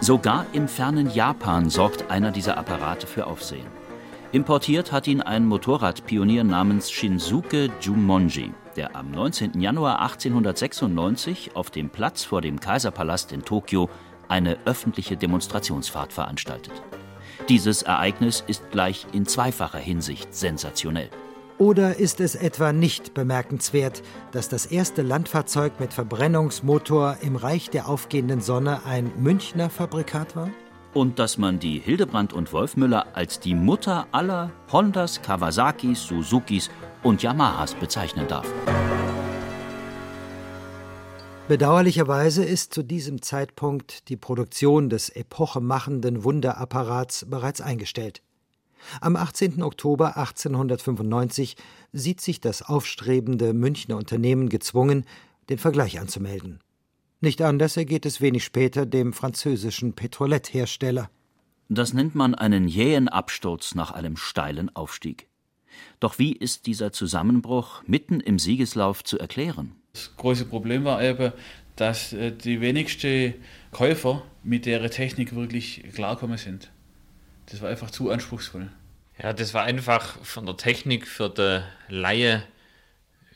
Sogar 0.00 0.46
im 0.52 0.66
fernen 0.66 1.08
Japan 1.14 1.70
sorgt 1.70 2.10
einer 2.10 2.32
dieser 2.32 2.58
Apparate 2.58 3.06
für 3.06 3.28
Aufsehen. 3.28 3.68
Importiert 4.32 4.90
hat 4.90 5.06
ihn 5.06 5.20
ein 5.20 5.46
Motorradpionier 5.46 6.42
namens 6.42 6.90
Shinsuke 6.90 7.70
Jumonji, 7.80 8.52
der 8.74 8.96
am 8.96 9.12
19. 9.12 9.60
Januar 9.60 10.00
1896 10.00 11.54
auf 11.54 11.70
dem 11.70 11.90
Platz 11.90 12.24
vor 12.24 12.40
dem 12.40 12.58
Kaiserpalast 12.58 13.30
in 13.30 13.44
Tokio 13.44 13.88
eine 14.28 14.58
öffentliche 14.64 15.16
Demonstrationsfahrt 15.16 16.12
veranstaltet. 16.12 16.72
Dieses 17.48 17.82
Ereignis 17.82 18.42
ist 18.46 18.70
gleich 18.70 19.06
in 19.12 19.26
zweifacher 19.26 19.78
Hinsicht 19.78 20.34
sensationell. 20.34 21.10
Oder 21.58 21.96
ist 21.96 22.20
es 22.20 22.34
etwa 22.34 22.72
nicht 22.72 23.14
bemerkenswert, 23.14 24.02
dass 24.32 24.48
das 24.48 24.66
erste 24.66 25.00
Landfahrzeug 25.02 25.80
mit 25.80 25.94
Verbrennungsmotor 25.94 27.16
im 27.22 27.36
Reich 27.36 27.70
der 27.70 27.88
aufgehenden 27.88 28.40
Sonne 28.42 28.80
ein 28.84 29.10
Münchner 29.16 29.70
Fabrikat 29.70 30.36
war? 30.36 30.50
Und 30.92 31.18
dass 31.18 31.38
man 31.38 31.58
die 31.58 31.78
Hildebrand 31.78 32.32
und 32.32 32.52
Wolfmüller 32.52 33.06
als 33.14 33.40
die 33.40 33.54
Mutter 33.54 34.06
aller 34.12 34.50
Hondas, 34.70 35.22
Kawasakis, 35.22 36.06
Suzukis 36.06 36.70
und 37.02 37.22
Yamahas 37.22 37.74
bezeichnen 37.74 38.26
darf. 38.28 38.46
Bedauerlicherweise 41.48 42.44
ist 42.44 42.74
zu 42.74 42.82
diesem 42.82 43.22
Zeitpunkt 43.22 44.08
die 44.08 44.16
Produktion 44.16 44.90
des 44.90 45.10
epochemachenden 45.10 46.24
Wunderapparats 46.24 47.26
bereits 47.30 47.60
eingestellt. 47.60 48.20
Am 49.00 49.14
18. 49.14 49.62
Oktober 49.62 50.16
1895 50.16 51.56
sieht 51.92 52.20
sich 52.20 52.40
das 52.40 52.62
aufstrebende 52.62 53.52
Münchner 53.52 53.96
Unternehmen 53.96 54.48
gezwungen, 54.48 55.06
den 55.48 55.58
Vergleich 55.58 56.00
anzumelden. 56.00 56.58
Nicht 57.20 57.40
anders 57.40 57.76
ergeht 57.76 58.06
es 58.06 58.20
wenig 58.20 58.42
später 58.42 58.84
dem 58.84 59.12
französischen 59.12 59.92
Petrolette-Hersteller. 59.92 61.10
Das 61.68 61.94
nennt 61.94 62.16
man 62.16 62.34
einen 62.34 62.66
jähen 62.66 63.08
Absturz 63.08 63.76
nach 63.76 63.92
einem 63.92 64.16
steilen 64.16 64.74
Aufstieg. 64.74 65.28
Doch 66.00 66.18
wie 66.18 66.32
ist 66.32 66.66
dieser 66.66 66.90
Zusammenbruch 66.90 67.84
mitten 67.86 68.18
im 68.18 68.40
Siegeslauf 68.40 69.04
zu 69.04 69.16
erklären? 69.18 69.76
Das 69.96 70.14
große 70.14 70.44
Problem 70.44 70.84
war 70.84 71.02
eben, 71.02 71.32
dass 71.74 72.12
äh, 72.12 72.30
die 72.30 72.60
wenigsten 72.60 73.34
Käufer 73.70 74.22
mit 74.42 74.66
der 74.66 74.90
Technik 74.90 75.34
wirklich 75.34 75.82
klarkommen 75.94 76.36
sind. 76.36 76.70
Das 77.46 77.62
war 77.62 77.70
einfach 77.70 77.90
zu 77.90 78.10
anspruchsvoll. 78.10 78.70
Ja, 79.22 79.32
das 79.32 79.54
war 79.54 79.62
einfach 79.62 80.22
von 80.22 80.44
der 80.44 80.58
Technik 80.58 81.06
für 81.06 81.30
die 81.30 81.62
Laie 81.88 82.42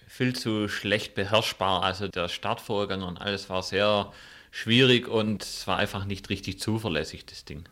viel 0.06 0.36
zu 0.36 0.68
schlecht 0.68 1.14
beherrschbar. 1.14 1.82
Also 1.82 2.08
der 2.08 2.28
Startvorgang 2.28 3.02
und 3.02 3.18
alles 3.18 3.48
war 3.48 3.62
sehr 3.62 4.12
schwierig 4.50 5.08
und 5.08 5.42
es 5.42 5.66
war 5.66 5.78
einfach 5.78 6.04
nicht 6.04 6.28
richtig 6.28 6.60
zuverlässig, 6.60 7.24
das 7.24 7.46
Ding. 7.46 7.64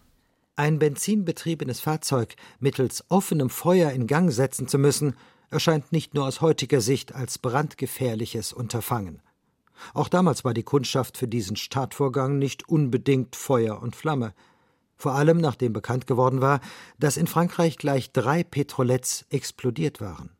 Ein 0.57 0.79
benzinbetriebenes 0.79 1.81
Fahrzeug 1.81 2.37
mittels 2.59 3.05
offenem 3.11 3.51
Feuer 3.51 3.91
in 3.91 4.07
Gang 4.07 4.33
setzen 4.33 4.67
zu 4.67 4.79
müssen, 4.79 5.15
erscheint 5.51 5.93
nicht 5.93 6.15
nur 6.15 6.27
aus 6.27 6.41
heutiger 6.41 6.81
Sicht 6.81 7.15
als 7.15 7.39
brandgefährliches 7.39 8.53
Unterfangen. 8.53 9.23
Auch 9.95 10.09
damals 10.09 10.45
war 10.45 10.55
die 10.55 10.65
Kundschaft 10.65 11.17
für 11.17 11.29
diesen 11.29 11.57
Startvorgang 11.57 12.39
nicht 12.39 12.69
unbedingt 12.69 13.37
Feuer 13.37 13.81
und 13.81 13.95
Flamme 13.95 14.35
vor 14.99 15.13
allem 15.15 15.39
nachdem 15.39 15.73
bekannt 15.73 16.07
geworden 16.07 16.41
war, 16.41 16.61
dass 16.99 17.17
in 17.17 17.29
Frankreich 17.29 17.79
gleich 17.79 18.13
drei 18.13 18.43
Petrolets 18.43 19.25
explodiert 19.31 20.01
waren. 20.01 20.31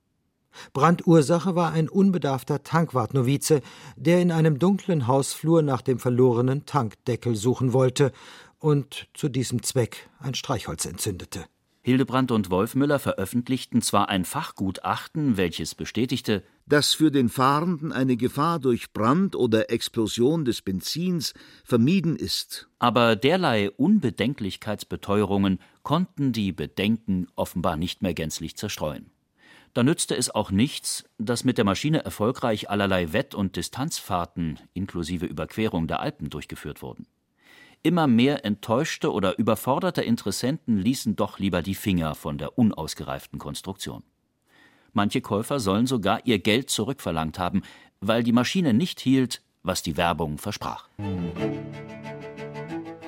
Brandursache 0.73 1.55
war 1.55 1.71
ein 1.71 1.89
unbedarfter 1.89 2.65
Tankwartnovize, 2.65 3.63
der 3.97 4.21
in 4.21 4.33
einem 4.33 4.59
dunklen 4.59 5.07
Hausflur 5.07 5.63
nach 5.63 5.83
dem 5.83 6.01
verlorenen 6.01 6.67
Tankdeckel 6.67 7.37
suchen 7.37 7.73
wollte 7.73 8.11
und 8.59 9.07
zu 9.15 9.29
diesem 9.29 9.63
Zweck 9.63 10.11
ein 10.19 10.35
Streichholz 10.35 10.85
entzündete. 10.85 11.45
Hildebrand 11.89 12.31
und 12.33 12.51
Wolfmüller 12.51 12.99
veröffentlichten 12.99 13.81
zwar 13.81 14.11
ein 14.11 14.27
Fachgutachten, 14.27 15.39
welches 15.39 15.75
bestätigte, 15.75 16.45
dass 16.67 16.93
für 16.93 17.11
den 17.11 17.31
Fahrenden 17.31 17.93
eine 17.93 18.19
Gefahr 18.19 18.59
durch 18.59 18.93
Brand 18.93 19.35
oder 19.35 19.71
Explosion 19.71 20.45
des 20.45 20.61
Benzins 20.61 21.33
vermieden 21.65 22.17
ist. 22.17 22.69
Aber 22.79 23.17
derlei 23.17 23.71
Unbedenklichkeitsbeteuerungen 23.71 25.61
konnten 25.83 26.33
die 26.33 26.53
Bedenken 26.53 27.27
offenbar 27.37 27.79
nicht 27.79 28.03
mehr 28.03 28.13
gänzlich 28.13 28.59
zerstreuen. 28.59 29.11
Da 29.73 29.83
nützte 29.83 30.15
es 30.15 30.29
auch 30.29 30.51
nichts, 30.51 31.05
dass 31.17 31.45
mit 31.45 31.57
der 31.57 31.65
Maschine 31.65 32.05
erfolgreich 32.05 32.69
allerlei 32.69 33.15
Wett- 33.15 33.35
und 33.35 33.57
Distanzfahrten 33.57 34.59
inklusive 34.75 35.25
Überquerung 35.25 35.87
der 35.87 36.01
Alpen 36.01 36.29
durchgeführt 36.29 36.83
wurden. 36.83 37.07
Immer 37.83 38.07
mehr 38.07 38.45
enttäuschte 38.45 39.13
oder 39.13 39.39
überforderte 39.39 40.03
Interessenten 40.03 40.79
ließen 40.79 41.15
doch 41.15 41.39
lieber 41.39 41.63
die 41.63 41.77
Finger 41.77 42.15
von 42.15 42.37
der 42.37 42.59
unausgereiften 42.59 43.39
Konstruktion. 43.39 44.03
Manche 44.93 45.21
Käufer 45.21 45.61
sollen 45.61 45.87
sogar 45.87 46.27
ihr 46.27 46.41
Geld 46.41 46.71
zurückverlangt 46.71 47.39
haben, 47.39 47.63
weil 48.01 48.23
die 48.23 48.33
Maschine 48.33 48.75
nicht 48.75 49.01
hielt, 49.01 49.43
was 49.63 49.83
die 49.83 49.97
Werbung 49.97 50.39
versprach. 50.39 50.89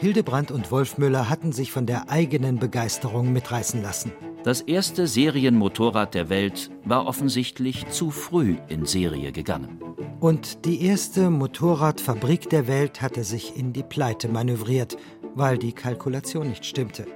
Hildebrand 0.00 0.50
und 0.50 0.70
Wolfmüller 0.70 1.28
hatten 1.28 1.52
sich 1.52 1.72
von 1.72 1.86
der 1.86 2.08
eigenen 2.08 2.58
Begeisterung 2.58 3.32
mitreißen 3.32 3.82
lassen. 3.82 4.12
Das 4.42 4.62
erste 4.62 5.06
Serienmotorrad 5.06 6.14
der 6.14 6.30
Welt 6.30 6.70
war 6.84 7.06
offensichtlich 7.06 7.86
zu 7.88 8.10
früh 8.10 8.56
in 8.68 8.86
Serie 8.86 9.32
gegangen. 9.32 9.80
Und 10.18 10.64
die 10.64 10.82
erste 10.82 11.28
Motorradfabrik 11.28 12.48
der 12.48 12.66
Welt 12.66 13.02
hatte 13.02 13.22
sich 13.22 13.56
in 13.56 13.74
die 13.74 13.82
Pleite 13.82 14.28
manövriert, 14.28 14.96
weil 15.34 15.58
die 15.58 15.72
Kalkulation 15.72 16.48
nicht 16.48 16.64
stimmte. 16.64 17.06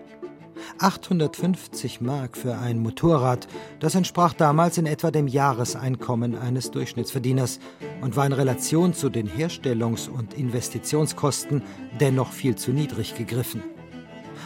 850 0.79 2.03
Mark 2.03 2.37
für 2.37 2.59
ein 2.59 2.79
Motorrad, 2.81 3.49
das 3.81 3.95
entsprach 3.95 4.35
damals 4.35 4.77
in 4.77 4.87
etwa 4.87 5.11
dem 5.11 5.27
Jahreseinkommen 5.27 6.37
eines 6.37 6.71
Durchschnittsverdieners 6.73 7.59
und 8.03 8.17
war 8.17 8.27
in 8.27 8.33
Relation 8.33 8.93
zu 8.93 9.09
den 9.09 9.29
Herstellungs- 9.29 10.11
und 10.11 10.35
Investitionskosten 10.35 11.63
dennoch 12.01 12.33
viel 12.33 12.57
zu 12.57 12.73
niedrig 12.73 13.15
gegriffen. 13.15 13.63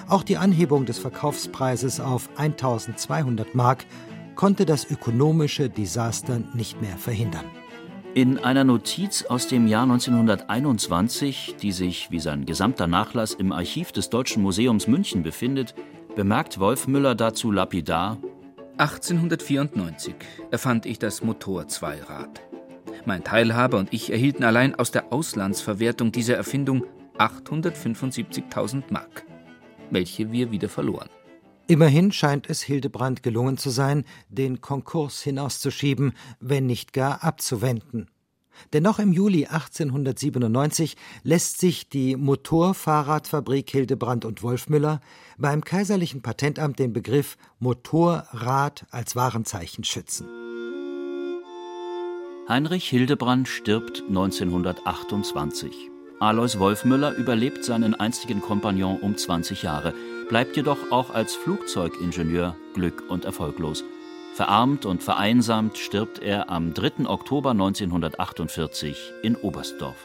Auch 0.09 0.23
die 0.23 0.39
Anhebung 0.39 0.87
des 0.87 0.99
Verkaufspreises 0.99 2.01
auf 2.01 2.31
1200 2.37 3.55
Mark 3.55 3.85
konnte 4.37 4.65
das 4.65 4.91
ökonomische 4.91 5.69
Desaster 5.69 6.41
nicht 6.55 6.81
mehr 6.81 6.97
verhindern. 6.97 7.45
In 8.15 8.39
einer 8.39 8.65
Notiz 8.65 9.25
aus 9.25 9.49
dem 9.49 9.67
Jahr 9.67 9.83
1921, 9.83 11.57
die 11.61 11.73
sich 11.73 12.11
wie 12.11 12.21
sein 12.21 12.47
gesamter 12.47 12.87
Nachlass 12.87 13.35
im 13.35 13.53
Archiv 13.53 13.93
des 13.93 14.09
Deutschen 14.09 14.43
Museums 14.43 14.87
München 14.87 15.23
befindet, 15.23 15.75
bemerkt 16.17 16.59
Wolf 16.59 16.89
Müller 16.89 17.15
dazu 17.15 17.53
lapidar 17.53 18.17
1894 18.79 20.15
erfand 20.51 20.87
ich 20.87 20.99
das 20.99 21.23
Motorzweirad. 21.23 22.41
Mein 23.05 23.25
Teilhaber 23.25 23.79
und 23.79 23.93
ich 23.93 24.11
erhielten 24.11 24.45
allein 24.45 24.75
aus 24.75 24.91
der 24.91 25.13
Auslandsverwertung 25.13 26.13
dieser 26.13 26.37
Erfindung 26.37 26.85
875.000 27.19 28.85
Mark, 28.91 29.25
welche 29.91 30.33
wir 30.33 30.51
wieder 30.51 30.69
verloren. 30.69 31.09
Immerhin 31.67 32.13
scheint 32.13 32.49
es 32.49 32.63
Hildebrand 32.63 33.23
gelungen 33.23 33.59
zu 33.59 33.69
sein, 33.69 34.05
den 34.31 34.61
Konkurs 34.63 35.21
hinauszuschieben, 35.23 36.15
wenn 36.41 36.67
nicht 36.67 36.95
gar 36.95 37.23
abzuwenden. 37.23 38.09
Denn 38.73 38.83
noch 38.83 38.99
im 38.99 39.13
Juli 39.13 39.47
1897 39.47 40.97
lässt 41.23 41.61
sich 41.61 41.89
die 41.89 42.17
Motorfahrradfabrik 42.17 43.71
Hildebrand 43.71 44.25
und 44.25 44.43
Wolfmüller 44.43 45.01
beim 45.37 45.63
Kaiserlichen 45.63 46.23
Patentamt 46.23 46.79
den 46.79 46.93
Begriff 46.93 47.37
Motorrad 47.59 48.87
als 48.91 49.15
Warenzeichen 49.15 49.85
schützen. 49.85 50.27
Heinrich 52.49 52.89
Hildebrand 52.89 53.47
stirbt 53.47 54.03
1928. 54.09 55.91
Alois 56.21 56.59
Wolfmüller 56.59 57.15
überlebt 57.15 57.65
seinen 57.65 57.95
einstigen 57.95 58.41
Kompagnon 58.41 58.99
um 58.99 59.17
20 59.17 59.63
Jahre, 59.63 59.95
bleibt 60.29 60.57
jedoch 60.57 60.91
auch 60.91 61.11
als 61.11 61.37
Flugzeugingenieur 61.37 62.57
glück- 62.75 63.05
und 63.09 63.25
erfolglos. 63.25 63.85
Verarmt 64.35 64.85
und 64.85 65.01
vereinsamt 65.01 65.79
stirbt 65.79 66.19
er 66.19 66.51
am 66.51 66.75
3. 66.75 67.07
Oktober 67.07 67.51
1948 67.51 69.13
in 69.23 69.37
Oberstdorf. 69.37 69.97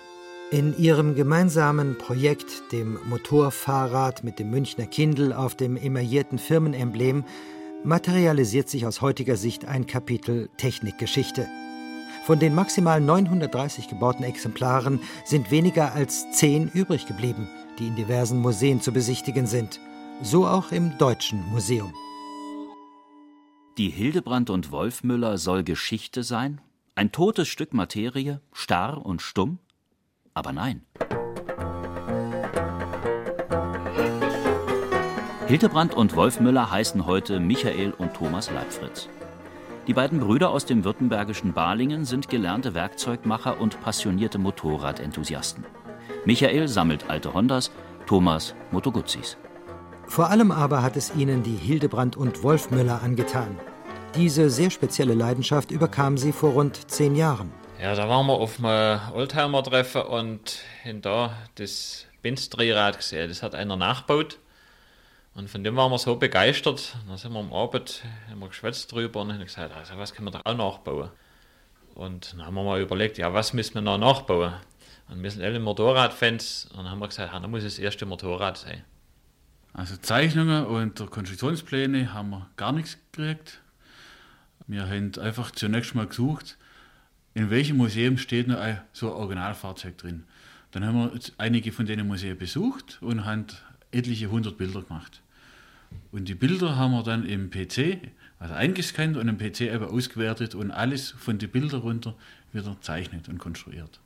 In 0.51 0.77
ihrem 0.77 1.15
gemeinsamen 1.15 1.97
Projekt, 1.97 2.71
dem 2.71 2.99
Motorfahrrad 3.09 4.23
mit 4.23 4.37
dem 4.37 4.51
Münchner 4.51 4.85
Kindl 4.85 5.33
auf 5.33 5.55
dem 5.55 5.77
emaillierten 5.77 6.37
Firmenemblem, 6.37 7.23
materialisiert 7.83 8.69
sich 8.69 8.85
aus 8.85 9.01
heutiger 9.01 9.35
Sicht 9.35 9.65
ein 9.65 9.87
Kapitel 9.87 10.49
Technikgeschichte. 10.57 11.47
Von 12.23 12.39
den 12.39 12.55
maximal 12.55 13.01
930 13.01 13.89
gebauten 13.89 14.23
Exemplaren 14.23 15.01
sind 15.25 15.51
weniger 15.51 15.91
als 15.91 16.31
zehn 16.31 16.69
übrig 16.69 17.05
geblieben, 17.05 17.49
die 17.79 17.87
in 17.87 17.97
diversen 17.97 18.39
Museen 18.39 18.79
zu 18.79 18.93
besichtigen 18.93 19.45
sind. 19.45 19.81
So 20.21 20.47
auch 20.47 20.71
im 20.71 20.97
Deutschen 20.97 21.43
Museum. 21.51 21.93
Die 23.77 23.89
Hildebrand 23.89 24.49
und 24.49 24.71
Wolfmüller 24.71 25.37
soll 25.37 25.65
Geschichte 25.65 26.23
sein? 26.23 26.61
Ein 26.95 27.11
totes 27.11 27.49
Stück 27.49 27.73
Materie, 27.73 28.39
starr 28.53 29.05
und 29.05 29.21
stumm? 29.21 29.59
Aber 30.33 30.53
nein. 30.53 30.85
Hildebrand 35.47 35.93
und 35.93 36.15
Wolfmüller 36.15 36.71
heißen 36.71 37.05
heute 37.05 37.41
Michael 37.41 37.91
und 37.91 38.13
Thomas 38.13 38.49
Leibfritz. 38.49 39.09
Die 39.85 39.93
beiden 39.93 40.21
Brüder 40.21 40.49
aus 40.49 40.65
dem 40.65 40.85
württembergischen 40.85 41.51
Balingen 41.51 42.05
sind 42.05 42.29
gelernte 42.29 42.73
Werkzeugmacher 42.73 43.59
und 43.59 43.81
passionierte 43.81 44.37
Motorradenthusiasten. 44.37 45.65
Michael 46.23 46.69
sammelt 46.69 47.09
alte 47.09 47.33
Hondas, 47.33 47.69
Thomas 48.05 48.55
Moto 48.71 48.91
Guzzis. 48.91 49.37
Vor 50.07 50.29
allem 50.29 50.51
aber 50.51 50.81
hat 50.83 50.95
es 50.95 51.13
ihnen 51.15 51.43
die 51.43 51.55
Hildebrand 51.55 52.15
und 52.15 52.43
Wolfmüller 52.43 53.01
angetan. 53.03 53.59
Diese 54.15 54.49
sehr 54.49 54.69
spezielle 54.69 55.15
Leidenschaft 55.15 55.71
überkam 55.71 56.17
sie 56.17 56.31
vor 56.31 56.51
rund 56.51 56.89
zehn 56.89 57.15
Jahren. 57.15 57.51
Ja, 57.81 57.95
da 57.95 58.07
waren 58.07 58.27
wir 58.27 58.33
auf 58.33 58.63
einem 58.63 59.01
Oldtimer-Treffen 59.13 60.03
und 60.03 60.59
hin 60.83 61.01
da 61.01 61.35
das 61.55 62.05
Benz-Drehrad 62.21 62.97
gesehen. 62.97 63.27
Das 63.27 63.43
hat 63.43 63.53
einer 63.55 63.75
nachgebaut. 63.75 64.39
Und 65.35 65.49
von 65.49 65.63
dem 65.63 65.75
waren 65.75 65.91
wir 65.91 65.97
so 65.97 66.15
begeistert. 66.15 66.95
Dann 67.07 67.17
sind 67.17 67.33
wir 67.33 67.39
am 67.39 67.53
Abend 67.53 68.03
haben 68.29 68.39
wir 68.39 68.49
geschwätzt 68.49 68.91
drüber 68.91 69.21
und 69.21 69.33
haben 69.33 69.39
gesagt, 69.39 69.75
also 69.75 69.97
was 69.97 70.13
können 70.13 70.27
wir 70.27 70.31
da 70.31 70.41
auch 70.43 70.55
nachbauen? 70.55 71.09
Und 71.95 72.33
dann 72.33 72.45
haben 72.45 72.55
wir 72.55 72.63
mal 72.63 72.81
überlegt, 72.81 73.17
ja, 73.17 73.33
was 73.33 73.53
müssen 73.53 73.75
wir 73.75 73.81
noch 73.81 73.97
nachbauen? 73.97 74.53
Und 75.09 75.21
wir 75.21 75.31
sind 75.31 75.43
alle 75.43 75.59
Motorradfans 75.59 76.65
und 76.71 76.77
dann 76.77 76.89
haben 76.89 76.99
wir 76.99 77.07
gesagt, 77.07 77.33
ja, 77.33 77.39
dann 77.39 77.51
muss 77.51 77.63
das 77.63 77.79
erste 77.79 78.05
Motorrad 78.05 78.57
sein. 78.57 78.83
Also 79.73 79.97
Zeichnungen 79.97 80.65
und 80.67 81.09
Konstruktionspläne 81.09 82.13
haben 82.13 82.29
wir 82.29 82.49
gar 82.57 82.71
nichts 82.71 82.97
gekriegt. 83.11 83.59
Wir 84.67 84.87
haben 84.87 85.11
einfach 85.19 85.51
zunächst 85.51 85.95
mal 85.95 86.07
gesucht, 86.07 86.57
in 87.33 87.49
welchem 87.49 87.77
Museum 87.77 88.17
steht 88.17 88.47
noch 88.47 88.59
ein 88.59 88.81
so 88.93 89.07
ein 89.07 89.13
Originalfahrzeug 89.13 89.97
drin. 89.97 90.25
Dann 90.71 90.85
haben 90.85 91.11
wir 91.11 91.19
einige 91.39 91.71
von 91.71 91.87
den 91.87 92.07
Museen 92.07 92.37
besucht 92.37 92.99
und 93.01 93.25
haben 93.25 93.47
etliche 93.91 94.29
hundert 94.29 94.57
Bilder 94.57 94.83
gemacht. 94.83 95.22
Und 96.11 96.27
die 96.27 96.35
Bilder 96.35 96.75
haben 96.75 96.91
wir 96.91 97.03
dann 97.03 97.25
im 97.25 97.49
PC, 97.49 97.99
also 98.39 98.53
eingescannt 98.53 99.17
und 99.17 99.27
im 99.27 99.37
PC 99.37 99.61
eben 99.61 99.85
ausgewertet 99.85 100.55
und 100.55 100.71
alles 100.71 101.11
von 101.11 101.37
den 101.37 101.49
Bildern 101.49 101.81
runter 101.81 102.15
wieder 102.51 102.77
zeichnet 102.81 103.29
und 103.29 103.39
konstruiert. 103.39 103.99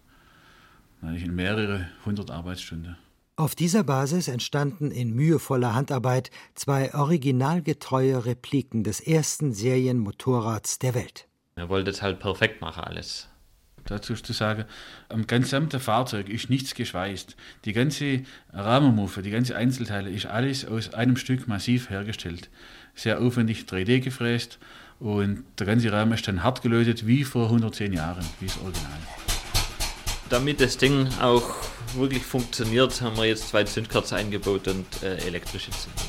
Eigentlich 1.01 1.23
in 1.23 1.35
mehrere 1.35 1.89
hundert 2.05 2.31
Arbeitsstunden. 2.31 2.97
Auf 3.35 3.53
dieser 3.53 3.83
Basis 3.83 4.27
entstanden 4.29 4.89
in 4.89 5.13
mühevoller 5.13 5.75
Handarbeit 5.75 6.31
zwei 6.55 6.93
originalgetreue 6.95 8.25
Repliken 8.25 8.83
des 8.83 8.99
ersten 8.99 9.53
Serienmotorrads 9.53 10.79
der 10.79 10.95
Welt. 10.95 11.27
Er 11.55 11.69
wollte 11.69 11.91
es 11.91 12.01
halt 12.01 12.19
perfekt 12.19 12.61
machen, 12.61 12.83
alles. 12.83 13.29
Dazu 13.87 14.13
ist 14.13 14.25
zu 14.25 14.33
sagen, 14.33 14.65
am 15.09 15.27
gesamten 15.27 15.79
Fahrzeug 15.79 16.29
ist 16.29 16.49
nichts 16.49 16.75
geschweißt. 16.75 17.35
Die 17.65 17.73
ganze 17.73 18.21
Rahmenmuffe, 18.53 19.21
die 19.21 19.31
ganze 19.31 19.55
Einzelteile 19.55 20.09
ist 20.09 20.25
alles 20.25 20.65
aus 20.65 20.93
einem 20.93 21.15
Stück 21.15 21.47
massiv 21.47 21.89
hergestellt. 21.89 22.49
Sehr 22.95 23.21
aufwendig 23.21 23.61
3D 23.61 24.01
gefräst 24.01 24.59
und 24.99 25.45
der 25.57 25.67
ganze 25.67 25.91
Rahmen 25.91 26.13
ist 26.13 26.27
dann 26.27 26.43
hart 26.43 26.61
gelötet 26.61 27.07
wie 27.07 27.23
vor 27.23 27.45
110 27.45 27.93
Jahren, 27.93 28.25
wie 28.39 28.47
das 28.47 28.57
Original. 28.59 28.99
Damit 30.29 30.59
das 30.59 30.77
Ding 30.77 31.07
auch 31.21 31.55
wirklich 31.95 32.23
funktioniert, 32.23 33.01
haben 33.01 33.15
wir 33.15 33.25
jetzt 33.25 33.47
zwei 33.49 33.63
Zündkerzen 33.63 34.17
eingebaut 34.17 34.67
und 34.67 34.85
äh, 35.01 35.15
elektrische 35.25 35.71
Zündung. 35.71 36.03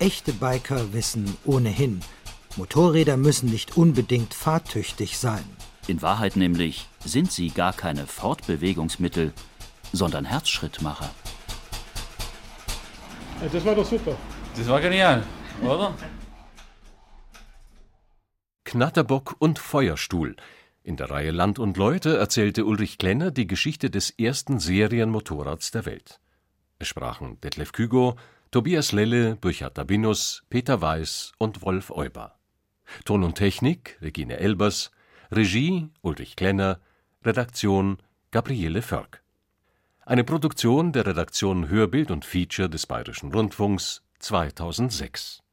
Echte 0.00 0.32
Biker 0.32 0.92
wissen 0.92 1.36
ohnehin, 1.44 2.00
Motorräder 2.56 3.16
müssen 3.16 3.50
nicht 3.50 3.76
unbedingt 3.76 4.32
fahrtüchtig 4.32 5.18
sein. 5.18 5.44
In 5.88 6.02
Wahrheit 6.02 6.36
nämlich 6.36 6.88
sind 7.04 7.32
sie 7.32 7.50
gar 7.50 7.72
keine 7.72 8.06
Fortbewegungsmittel, 8.06 9.32
sondern 9.92 10.24
Herzschrittmacher. 10.24 11.10
Das 13.52 13.64
war 13.64 13.74
doch 13.74 13.84
super. 13.84 14.16
Das 14.56 14.68
war 14.68 14.80
genial, 14.80 15.24
oder? 15.62 15.94
Knatterbock 18.64 19.36
und 19.38 19.58
Feuerstuhl. 19.58 20.36
In 20.84 20.96
der 20.96 21.10
Reihe 21.10 21.32
Land 21.32 21.58
und 21.58 21.76
Leute 21.76 22.16
erzählte 22.18 22.64
Ulrich 22.64 22.98
Klenner 22.98 23.30
die 23.30 23.46
Geschichte 23.46 23.90
des 23.90 24.10
ersten 24.10 24.60
Serienmotorrads 24.60 25.72
der 25.72 25.86
Welt. 25.86 26.20
Es 26.78 26.88
sprachen 26.88 27.40
Detlef 27.40 27.72
Kügo, 27.72 28.16
Tobias 28.50 28.92
Lelle, 28.92 29.36
Burchard 29.36 29.76
Dabinus, 29.76 30.44
Peter 30.50 30.80
Weiß 30.80 31.32
und 31.38 31.62
Wolf 31.62 31.90
Euber. 31.90 32.36
Ton 33.04 33.22
und 33.22 33.36
Technik 33.36 33.98
Regine 34.02 34.38
Elbers, 34.38 34.90
Regie 35.30 35.88
Ulrich 36.02 36.36
Klenner, 36.36 36.80
Redaktion 37.24 37.98
Gabriele 38.30 38.82
Förk. 38.82 39.22
Eine 40.06 40.24
Produktion 40.24 40.92
der 40.92 41.06
Redaktion 41.06 41.68
Hörbild 41.68 42.10
und 42.10 42.24
Feature 42.24 42.68
des 42.68 42.86
Bayerischen 42.86 43.32
Rundfunks 43.32 44.02
2006 44.18 45.43